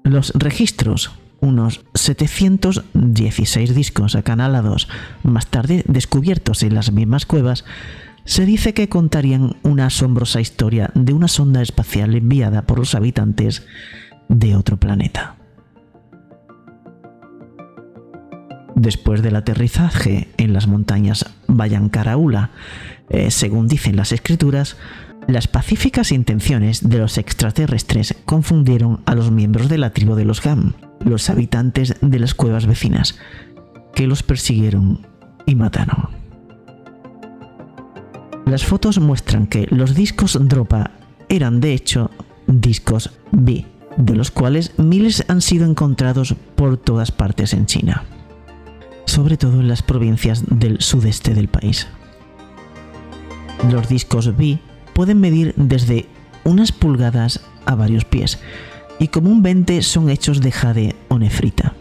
[0.03, 4.87] Los registros, unos 716 discos acanalados,
[5.23, 7.65] más tarde descubiertos en las mismas cuevas,
[8.25, 13.65] se dice que contarían una asombrosa historia de una sonda espacial enviada por los habitantes
[14.27, 15.35] de otro planeta.
[18.75, 22.51] Después del aterrizaje en las montañas Bayankaraula,
[23.09, 24.77] eh, según dicen las escrituras,
[25.27, 30.41] las pacíficas intenciones de los extraterrestres confundieron a los miembros de la tribu de los
[30.41, 30.73] Gam,
[31.03, 33.19] los habitantes de las cuevas vecinas,
[33.93, 35.05] que los persiguieron
[35.45, 36.09] y mataron.
[38.45, 40.91] Las fotos muestran que los discos Dropa
[41.29, 42.09] eran de hecho
[42.47, 43.65] discos B,
[43.97, 48.03] de los cuales miles han sido encontrados por todas partes en China,
[49.09, 51.87] sobre todo en las provincias del sudeste del país.
[53.71, 54.59] Los discos B
[54.93, 56.05] pueden medir desde
[56.43, 58.39] unas pulgadas a varios pies
[58.99, 61.73] y comúnmente son hechos de jade o nefrita,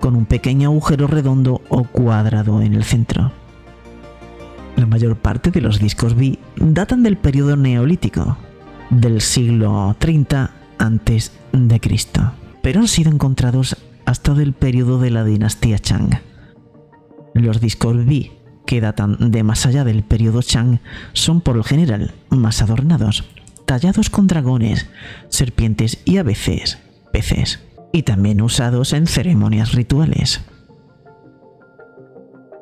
[0.00, 3.32] con un pequeño agujero redondo o cuadrado en el centro.
[4.76, 8.36] La mayor parte de los discos B datan del periodo neolítico,
[8.90, 12.32] del siglo 30 antes de Cristo,
[12.62, 16.25] pero han sido encontrados hasta del periodo de la dinastía Chang.
[17.36, 18.32] Los discos B
[18.64, 20.80] que datan de más allá del periodo Chang
[21.12, 23.24] son por lo general más adornados,
[23.66, 24.88] tallados con dragones,
[25.28, 26.78] serpientes y a veces
[27.12, 27.60] peces,
[27.92, 30.40] y también usados en ceremonias rituales.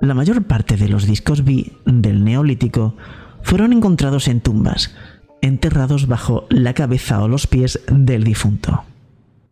[0.01, 2.97] La mayor parte de los discos B del Neolítico
[3.43, 4.93] fueron encontrados en tumbas,
[5.41, 8.83] enterrados bajo la cabeza o los pies del difunto.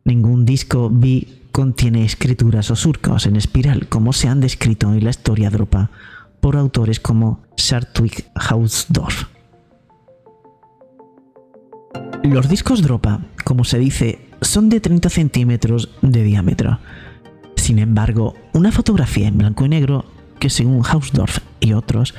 [0.05, 5.11] Ningún disco B contiene escrituras o surcos en espiral como se han descrito en la
[5.11, 5.91] historia Dropa
[6.41, 9.27] por autores como Sartwig Hausdorff.
[12.25, 16.79] Los discos Dropa, como se dice, son de 30 centímetros de diámetro.
[17.57, 20.05] Sin embargo, una fotografía en blanco y negro
[20.41, 22.15] que según Hausdorff y otros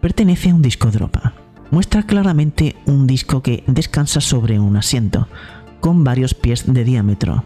[0.00, 1.34] pertenece a un disco dropa.
[1.70, 5.28] Muestra claramente un disco que descansa sobre un asiento,
[5.80, 7.44] con varios pies de diámetro,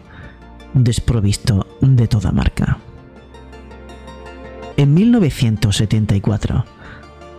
[0.73, 2.79] desprovisto de toda marca.
[4.77, 6.65] En 1974,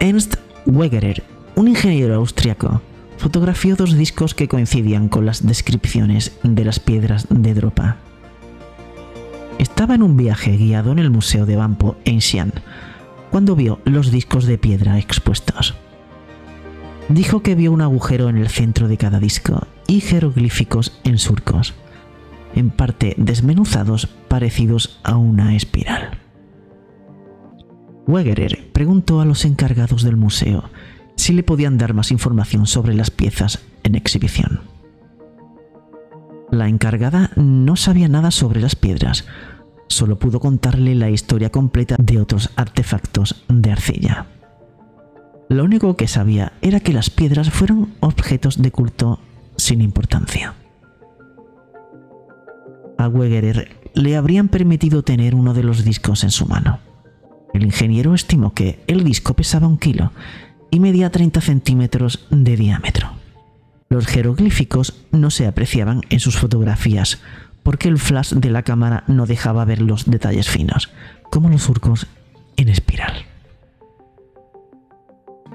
[0.00, 1.24] Ernst Wegerer,
[1.56, 2.80] un ingeniero austriaco,
[3.16, 7.96] fotografió dos discos que coincidían con las descripciones de las piedras de Dropa.
[9.58, 12.52] Estaba en un viaje guiado en el Museo de Bampo en Xi'an
[13.30, 15.74] cuando vio los discos de piedra expuestos.
[17.08, 21.74] Dijo que vio un agujero en el centro de cada disco y jeroglíficos en surcos,
[22.54, 26.18] en parte desmenuzados parecidos a una espiral.
[28.06, 30.64] Wegerer preguntó a los encargados del museo
[31.16, 34.60] si le podían dar más información sobre las piezas en exhibición.
[36.50, 39.26] La encargada no sabía nada sobre las piedras,
[39.88, 44.26] solo pudo contarle la historia completa de otros artefactos de arcilla.
[45.48, 49.20] Lo único que sabía era que las piedras fueron objetos de culto
[49.56, 50.54] sin importancia.
[52.98, 56.80] A Wegerer le habrían permitido tener uno de los discos en su mano.
[57.52, 60.12] El ingeniero estimó que el disco pesaba un kilo
[60.70, 63.10] y medía 30 centímetros de diámetro.
[63.88, 67.20] Los jeroglíficos no se apreciaban en sus fotografías
[67.62, 70.90] porque el flash de la cámara no dejaba ver los detalles finos,
[71.30, 72.06] como los surcos
[72.56, 73.33] en espiral.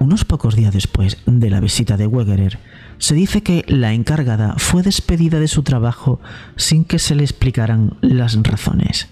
[0.00, 2.58] Unos pocos días después de la visita de Wegerer,
[2.98, 6.18] se dice que la encargada fue despedida de su trabajo
[6.56, 9.08] sin que se le explicaran las razones.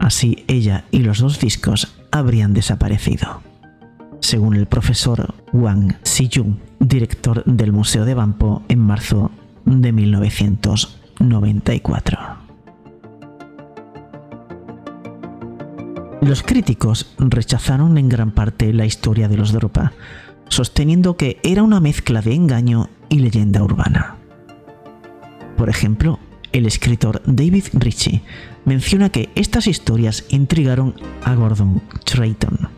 [0.00, 3.40] Así ella y los dos discos habrían desaparecido
[4.20, 9.32] según el profesor Wang Xiyun, director del Museo de Bampo en marzo
[9.64, 12.39] de 1994.
[16.20, 19.92] Los críticos rechazaron en gran parte la historia de los Dropa,
[20.48, 24.16] sosteniendo que era una mezcla de engaño y leyenda urbana.
[25.56, 26.18] Por ejemplo,
[26.52, 28.22] El escritor David Ritchie
[28.64, 30.94] menciona que estas historias intrigaron
[31.24, 32.68] a Gordon Trayton,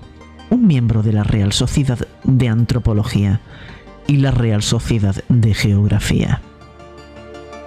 [0.51, 3.41] un miembro de la Real Sociedad de Antropología
[4.07, 6.43] y la Real Sociedad de Geografía.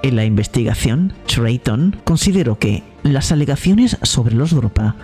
[0.04, 4.96] En la investigación, Trayton consideró que las alegaciones sobre los Dropa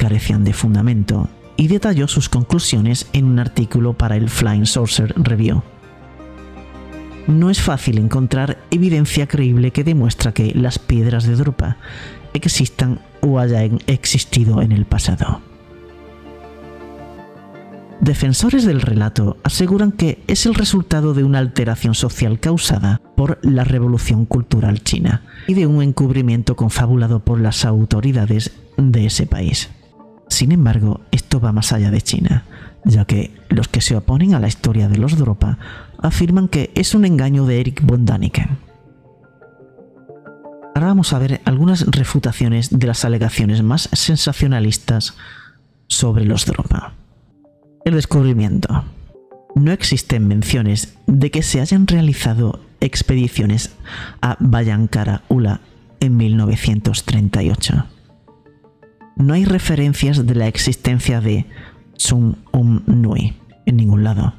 [0.00, 1.28] carecían de fundamento
[1.58, 5.62] y detalló sus conclusiones en un artículo para el Flying Saucer Review.
[7.26, 11.76] No es fácil encontrar evidencia creíble que demuestra que las piedras de Dropa
[12.32, 15.42] existan o hayan existido en el pasado.
[18.00, 23.64] Defensores del relato aseguran que es el resultado de una alteración social causada por la
[23.64, 29.68] revolución cultural china y de un encubrimiento confabulado por las autoridades de ese país.
[30.40, 32.44] Sin embargo, esto va más allá de China,
[32.86, 35.58] ya que los que se oponen a la historia de los Dropa
[35.98, 38.56] afirman que es un engaño de Eric von Daniken.
[40.74, 45.14] Ahora vamos a ver algunas refutaciones de las alegaciones más sensacionalistas
[45.88, 46.94] sobre los Dropa.
[47.84, 48.84] El descubrimiento.
[49.54, 53.76] No existen menciones de que se hayan realizado expediciones
[54.22, 55.60] a Bayankara Ula
[56.00, 57.84] en 1938
[59.20, 61.46] no hay referencias de la existencia de
[61.96, 63.34] Sun Um Nui
[63.66, 64.34] en ningún lado.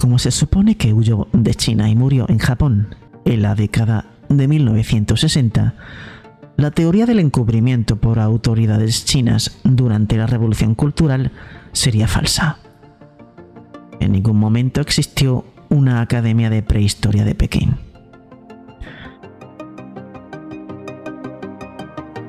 [0.00, 2.94] Como se supone que huyó de China y murió en Japón
[3.24, 5.74] en la década de 1960,
[6.56, 11.32] la teoría del encubrimiento por autoridades chinas durante la Revolución Cultural
[11.72, 12.58] sería falsa.
[14.00, 17.85] En ningún momento existió una academia de prehistoria de Pekín.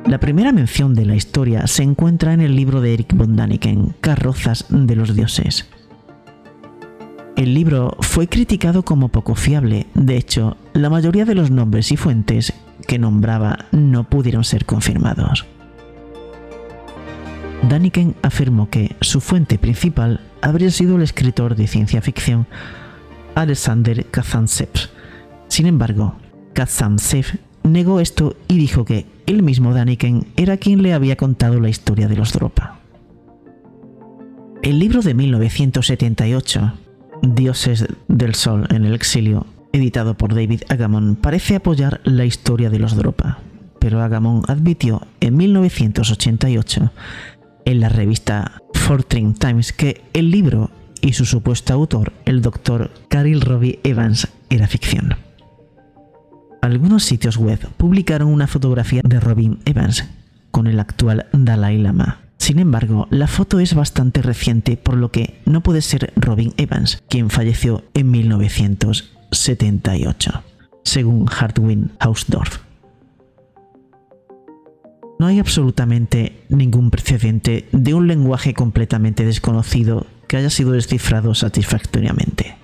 [0.08, 3.94] La primera mención de la historia se encuentra en el libro de Eric von Daniken,
[4.00, 5.68] Carrozas de los Dioses.
[7.36, 11.98] El libro fue criticado como poco fiable, de hecho, la mayoría de los nombres y
[11.98, 12.54] fuentes
[12.88, 15.46] que nombraba no pudieron ser confirmados.
[17.68, 22.48] Daniken afirmó que su fuente principal habría sido el escritor de ciencia ficción
[23.36, 24.70] Alexander Kazantsev.
[25.50, 26.16] Sin embargo,
[26.54, 31.70] Kazantsev negó esto y dijo que el mismo Daniken era quien le había contado la
[31.70, 32.80] historia de los Dropa.
[34.64, 36.74] El libro de 1978,
[37.22, 42.80] Dioses del Sol en el exilio, editado por David Agamon, parece apoyar la historia de
[42.80, 43.40] los Dropa,
[43.80, 46.92] pero Agamon admitió en 1988
[47.66, 50.72] en la revista Fortune Times que el libro
[51.02, 55.27] y su supuesto autor, el doctor Caril Robbie Evans, era ficción.
[56.68, 60.04] Algunos sitios web publicaron una fotografía de Robin Evans
[60.52, 62.20] con el actual Dalai Lama.
[62.36, 67.02] Sin embargo, la foto es bastante reciente, por lo que no puede ser Robin Evans,
[67.08, 70.44] quien falleció en 1978,
[70.84, 72.60] según Hartwin Hausdorff.
[75.20, 82.58] No hay absolutamente ningún precedente de un lenguaje completamente desconocido que haya sido descifrado satisfactoriamente.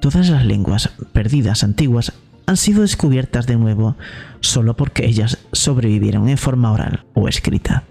[0.00, 2.12] Todas las lenguas perdidas antiguas
[2.50, 3.96] han sido descubiertas de nuevo
[4.40, 7.84] solo porque ellas sobrevivieron en forma oral o escrita.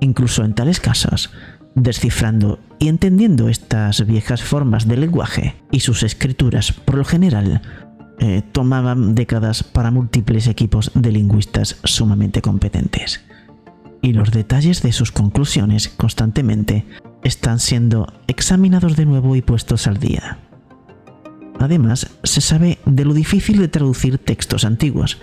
[0.00, 1.30] Incluso en tales casos,
[1.76, 7.62] descifrando y entendiendo estas viejas formas de lenguaje y sus escrituras, por lo general,
[8.18, 13.20] eh, tomaban décadas para múltiples equipos de lingüistas sumamente competentes.
[14.02, 16.84] Y los detalles de sus conclusiones constantemente
[17.22, 20.49] están siendo examinados de nuevo y puestos al día.
[21.60, 25.18] Además, se sabe de lo difícil de traducir textos antiguos,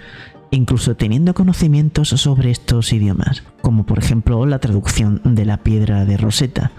[0.51, 6.15] incluso teniendo conocimientos sobre estos idiomas, como por ejemplo la traducción de la piedra de
[6.15, 6.71] Rosetta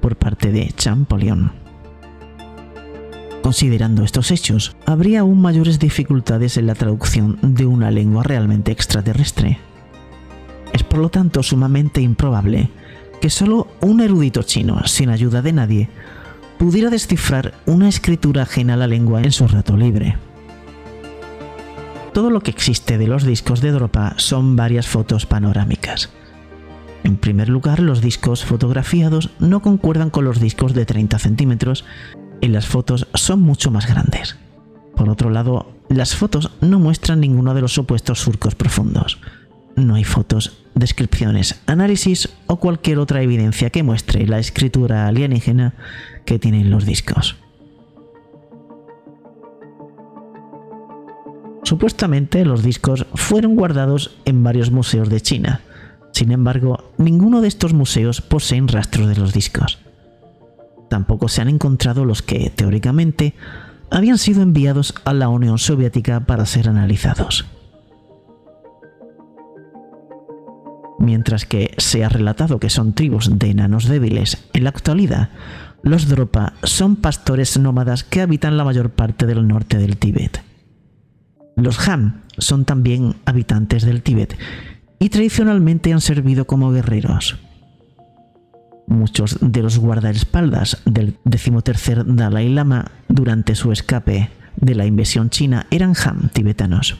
[0.00, 1.52] por parte de Champollion.
[3.40, 9.60] Considerando estos hechos, habría aún mayores dificultades en la traducción de una lengua realmente extraterrestre.
[10.72, 12.68] Es por lo tanto sumamente improbable
[13.20, 15.88] que solo un erudito chino, sin ayuda de nadie,
[16.58, 20.16] pudiera descifrar una escritura ajena a la lengua en su rato libre.
[22.12, 26.10] Todo lo que existe de los discos de Dropa son varias fotos panorámicas.
[27.02, 31.84] En primer lugar, los discos fotografiados no concuerdan con los discos de 30 centímetros
[32.40, 34.36] y las fotos son mucho más grandes.
[34.96, 39.18] Por otro lado, las fotos no muestran ninguno de los supuestos surcos profundos.
[39.76, 45.74] No hay fotos, descripciones, análisis o cualquier otra evidencia que muestre la escritura alienígena
[46.24, 47.36] que tienen los discos.
[51.64, 55.62] Supuestamente los discos fueron guardados en varios museos de China.
[56.12, 59.78] Sin embargo, ninguno de estos museos poseen rastros de los discos.
[60.90, 63.34] Tampoco se han encontrado los que, teóricamente,
[63.90, 67.46] habían sido enviados a la Unión Soviética para ser analizados.
[70.98, 75.30] Mientras que se ha relatado que son tribus de enanos débiles en la actualidad,
[75.84, 80.42] los Dropa son pastores nómadas que habitan la mayor parte del norte del Tíbet.
[81.56, 84.36] Los Ham son también habitantes del Tíbet
[84.98, 87.36] y tradicionalmente han servido como guerreros.
[88.86, 95.66] Muchos de los guardaespaldas del decimotercer Dalai Lama durante su escape de la invasión china
[95.70, 96.96] eran Han tibetanos.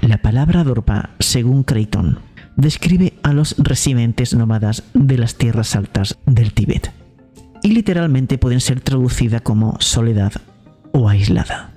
[0.00, 2.18] La palabra Dorpa, según Creighton,
[2.56, 6.92] describe a los residentes nómadas de las tierras altas del Tíbet
[7.62, 10.32] y literalmente pueden ser traducida como soledad
[10.92, 11.72] o aislada.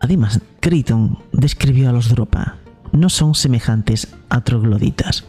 [0.00, 2.56] Además, Creighton describió a los Dropa
[2.92, 5.24] no son semejantes a trogloditas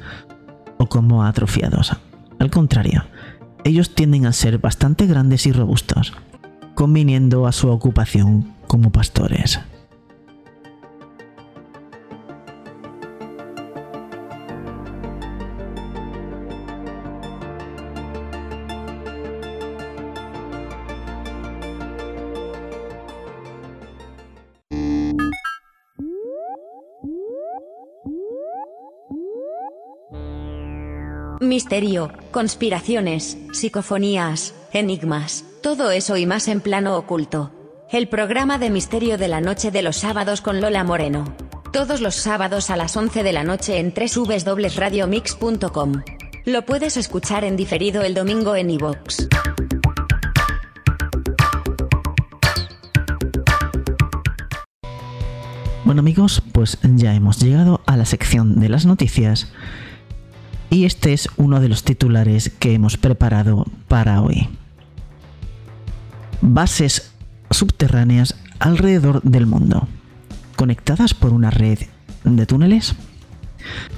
[0.78, 1.96] o como atrofiados.
[2.40, 3.06] Al contrario,
[3.64, 6.14] ellos tienden a ser bastante grandes y robustos,
[6.76, 9.60] conviniendo a su ocupación como pastores.
[31.54, 37.52] Misterio, conspiraciones, psicofonías, enigmas, todo eso y más en plano oculto.
[37.92, 41.32] El programa de misterio de la noche de los sábados con Lola Moreno.
[41.72, 46.02] Todos los sábados a las 11 de la noche en www.radiomix.com.
[46.46, 49.28] Lo puedes escuchar en diferido el domingo en iVoox.
[55.86, 59.54] Bueno amigos, pues ya hemos llegado a la sección de las noticias
[60.74, 64.50] y este es uno de los titulares que hemos preparado para hoy.
[66.42, 67.12] Bases
[67.52, 69.88] subterráneas alrededor del mundo,
[70.56, 71.78] conectadas por una red
[72.24, 72.96] de túneles.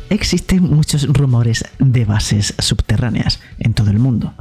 [0.10, 4.34] Existen muchos rumores de bases subterráneas en todo el mundo.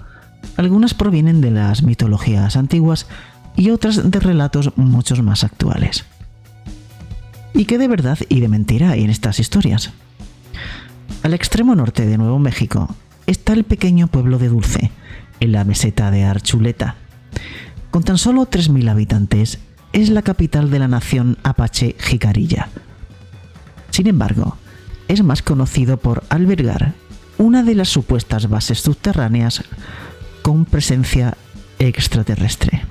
[0.57, 3.07] Algunas provienen de las mitologías antiguas
[3.57, 6.05] y otras de relatos muchos más actuales.
[7.55, 9.93] ¿Y qué de verdad y de mentira hay en estas historias?
[11.23, 12.95] Al extremo norte de Nuevo México
[13.27, 14.91] está el pequeño pueblo de Dulce,
[15.41, 16.97] en la meseta de Archuleta.
[17.91, 19.59] Con tan solo 3.000 habitantes,
[19.93, 22.69] es la capital de la nación apache Jicarilla.
[23.91, 24.57] Sin embargo,
[25.09, 26.95] es más conocido por albergar
[27.39, 29.63] una de las supuestas bases subterráneas
[30.43, 31.37] con presencia
[31.79, 32.83] extraterrestre.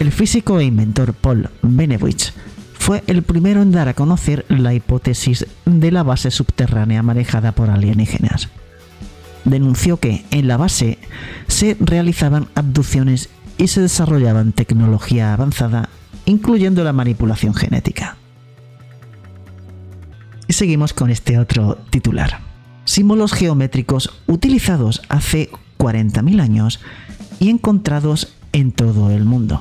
[0.00, 2.32] El físico e inventor Paul Benewitz
[2.86, 7.68] fue el primero en dar a conocer la hipótesis de la base subterránea manejada por
[7.68, 8.48] alienígenas.
[9.44, 10.98] Denunció que en la base
[11.48, 13.28] se realizaban abducciones
[13.58, 15.88] y se desarrollaban tecnología avanzada,
[16.26, 18.18] incluyendo la manipulación genética.
[20.46, 22.38] Y seguimos con este otro titular.
[22.84, 26.78] Símbolos geométricos utilizados hace 40.000 años
[27.40, 29.60] y encontrados en todo el mundo.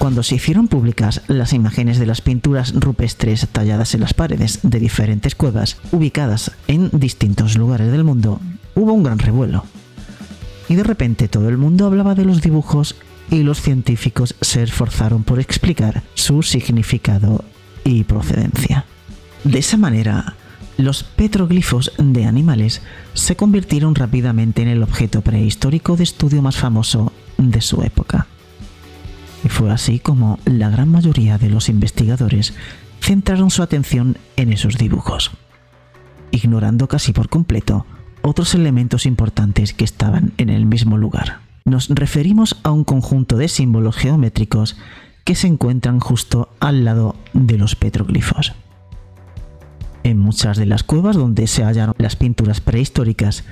[0.00, 4.80] Cuando se hicieron públicas las imágenes de las pinturas rupestres talladas en las paredes de
[4.80, 8.40] diferentes cuevas ubicadas en distintos lugares del mundo,
[8.74, 9.66] hubo un gran revuelo.
[10.70, 12.96] Y de repente todo el mundo hablaba de los dibujos
[13.30, 17.44] y los científicos se esforzaron por explicar su significado
[17.84, 18.86] y procedencia.
[19.44, 20.34] De esa manera,
[20.78, 22.80] los petroglifos de animales
[23.12, 28.28] se convirtieron rápidamente en el objeto prehistórico de estudio más famoso de su época.
[29.50, 32.54] Fue así como la gran mayoría de los investigadores
[33.00, 35.32] centraron su atención en esos dibujos,
[36.30, 37.84] ignorando casi por completo
[38.22, 41.40] otros elementos importantes que estaban en el mismo lugar.
[41.64, 44.78] Nos referimos a un conjunto de símbolos geométricos
[45.24, 48.54] que se encuentran justo al lado de los petroglifos.
[50.04, 53.44] En muchas de las cuevas donde se hallaron las pinturas prehistóricas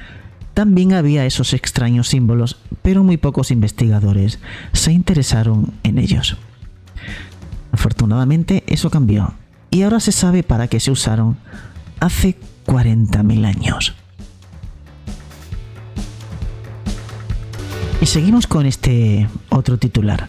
[0.59, 4.41] también había esos extraños símbolos, pero muy pocos investigadores
[4.73, 6.37] se interesaron en ellos.
[7.71, 9.35] Afortunadamente eso cambió
[9.71, 11.37] y ahora se sabe para qué se usaron
[12.01, 12.37] hace
[12.67, 13.95] 40.000 años.
[18.01, 20.29] Y seguimos con este otro titular.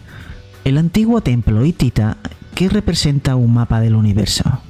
[0.63, 2.17] El antiguo templo hitita
[2.53, 4.61] que representa un mapa del universo.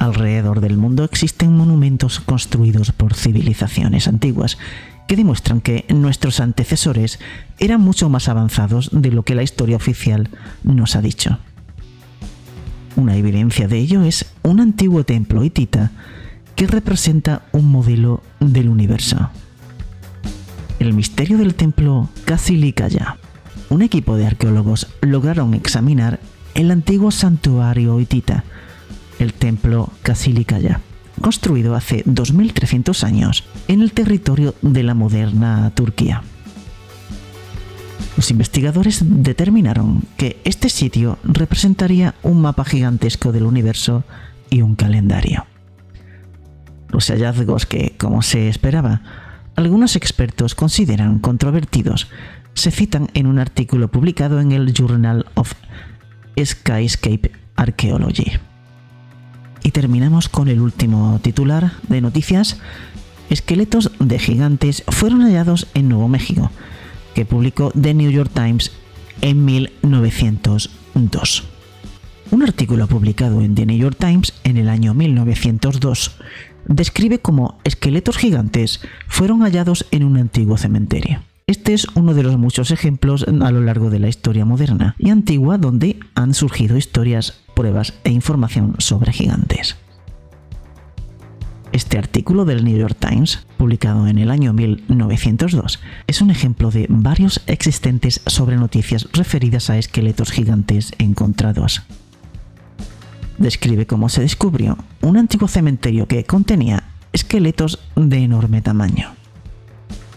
[0.00, 4.56] Alrededor del mundo existen monumentos construidos por civilizaciones antiguas
[5.06, 7.18] que demuestran que nuestros antecesores
[7.58, 10.30] eran mucho más avanzados de lo que la historia oficial
[10.64, 11.38] nos ha dicho.
[12.96, 15.90] Una evidencia de ello es un antiguo templo hitita
[16.56, 19.28] que representa un modelo del universo.
[20.78, 23.18] El misterio del templo Kasilikaya.
[23.68, 26.20] Un equipo de arqueólogos lograron examinar
[26.54, 28.44] el antiguo santuario hitita,
[29.20, 30.80] el templo Kasilikaya,
[31.20, 36.22] construido hace 2300 años en el territorio de la moderna Turquía.
[38.16, 44.04] Los investigadores determinaron que este sitio representaría un mapa gigantesco del universo
[44.48, 45.46] y un calendario.
[46.88, 49.02] Los hallazgos que, como se esperaba,
[49.54, 52.08] algunos expertos consideran controvertidos
[52.54, 55.52] se citan en un artículo publicado en el Journal of
[56.42, 58.49] Skyscape Archaeology.
[59.62, 62.58] Y terminamos con el último titular de noticias.
[63.28, 66.50] Esqueletos de gigantes fueron hallados en Nuevo México,
[67.14, 68.72] que publicó The New York Times
[69.20, 71.44] en 1902.
[72.30, 76.16] Un artículo publicado en The New York Times en el año 1902
[76.66, 81.22] describe cómo esqueletos gigantes fueron hallados en un antiguo cementerio.
[81.46, 85.10] Este es uno de los muchos ejemplos a lo largo de la historia moderna y
[85.10, 89.76] antigua donde han surgido historias, pruebas e información sobre gigantes.
[91.72, 96.86] Este artículo del New York Times, publicado en el año 1902, es un ejemplo de
[96.88, 101.82] varios existentes sobre noticias referidas a esqueletos gigantes encontrados.
[103.36, 109.10] Describe cómo se descubrió un antiguo cementerio que contenía esqueletos de enorme tamaño.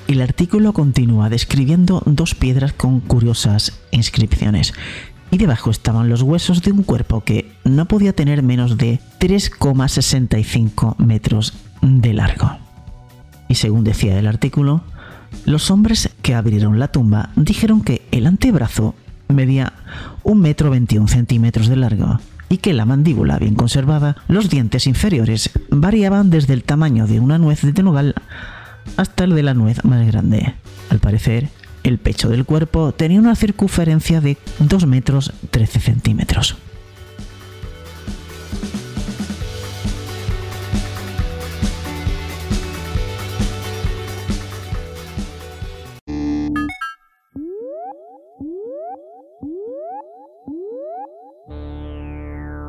[0.08, 4.74] El artículo continúa describiendo dos piedras con curiosas inscripciones
[5.34, 10.95] y debajo estaban los huesos de un cuerpo que no podía tener menos de 3,65
[10.99, 12.51] metros de largo.
[13.49, 14.84] Y según decía el artículo,
[15.45, 18.93] los hombres que abrieron la tumba dijeron que el antebrazo
[19.27, 19.73] medía
[20.21, 25.49] 1 metro 21 centímetros de largo y que la mandíbula bien conservada, los dientes inferiores
[25.71, 28.13] variaban desde el tamaño de una nuez de nogal
[28.97, 30.53] hasta el de la nuez más grande.
[30.91, 31.49] Al parecer,
[31.84, 36.55] el pecho del cuerpo tenía una circunferencia de 2 metros 13 centímetros.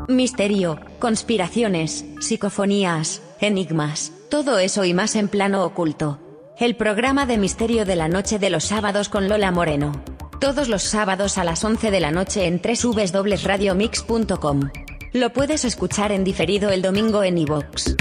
[0.08, 6.23] Misterio, conspiraciones, psicofonías, enigmas, todo eso y más en plano oculto.
[6.56, 10.04] El programa de misterio de la noche de los sábados con Lola Moreno.
[10.40, 14.60] Todos los sábados a las 11 de la noche en www.radiomix.com.
[15.12, 17.96] Lo puedes escuchar en diferido el domingo en iVoox.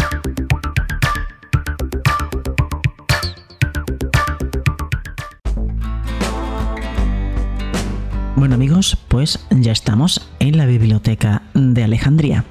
[8.36, 12.46] Bueno amigos, pues ya estamos en la biblioteca de Alejandría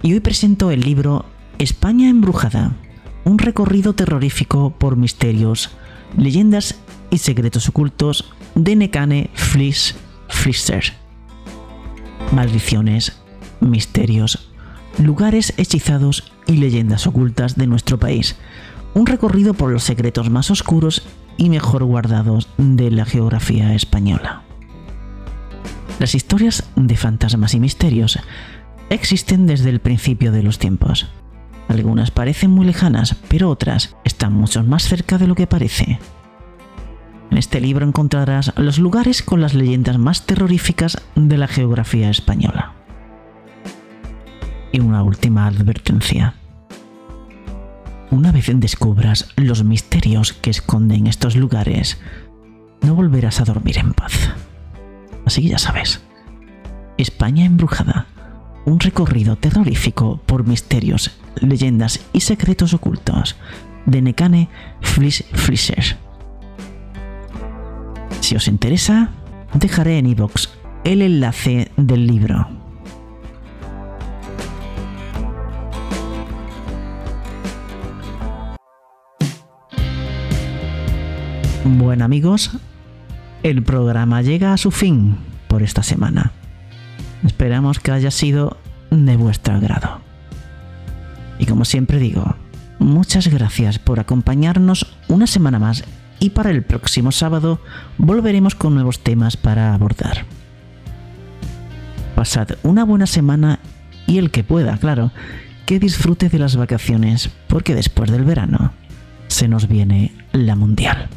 [0.00, 1.26] y hoy presento el libro
[1.58, 2.72] España embrujada,
[3.24, 5.70] un recorrido terrorífico por misterios,
[6.16, 6.76] leyendas
[7.10, 9.96] y secretos ocultos de Nekane Fliss
[10.28, 10.92] Flisser.
[12.32, 13.18] Maldiciones,
[13.60, 14.50] misterios,
[14.98, 18.36] lugares hechizados y leyendas ocultas de nuestro país.
[18.94, 21.02] Un recorrido por los secretos más oscuros
[21.36, 24.42] y mejor guardados de la geografía española.
[25.98, 28.18] Las historias de fantasmas y misterios
[28.90, 31.08] existen desde el principio de los tiempos.
[31.68, 35.98] Algunas parecen muy lejanas, pero otras están mucho más cerca de lo que parece.
[37.30, 42.74] En este libro encontrarás los lugares con las leyendas más terroríficas de la geografía española.
[44.72, 46.34] Y una última advertencia.
[48.10, 51.98] Una vez descubras los misterios que esconden estos lugares,
[52.82, 54.12] no volverás a dormir en paz.
[55.24, 56.02] Así ya sabes.
[56.98, 58.06] España embrujada.
[58.66, 61.10] Un recorrido terrorífico por misterios,
[61.40, 63.36] leyendas y secretos ocultos
[63.86, 64.48] de Nekane
[64.80, 65.96] Fliss Flisser.
[68.20, 69.10] Si os interesa,
[69.52, 70.48] dejaré en iVoox
[70.84, 72.48] el enlace del libro.
[81.64, 82.50] Bueno amigos,
[83.42, 85.16] el programa llega a su fin
[85.48, 86.32] por esta semana.
[87.24, 88.58] Esperamos que haya sido
[88.90, 90.03] de vuestro agrado.
[91.38, 92.36] Y como siempre digo,
[92.78, 95.84] muchas gracias por acompañarnos una semana más
[96.20, 97.60] y para el próximo sábado
[97.98, 100.24] volveremos con nuevos temas para abordar.
[102.14, 103.58] Pasad una buena semana
[104.06, 105.10] y el que pueda, claro,
[105.66, 108.72] que disfrute de las vacaciones porque después del verano
[109.28, 111.08] se nos viene la mundial.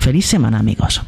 [0.00, 1.02] Feliz semana amigos.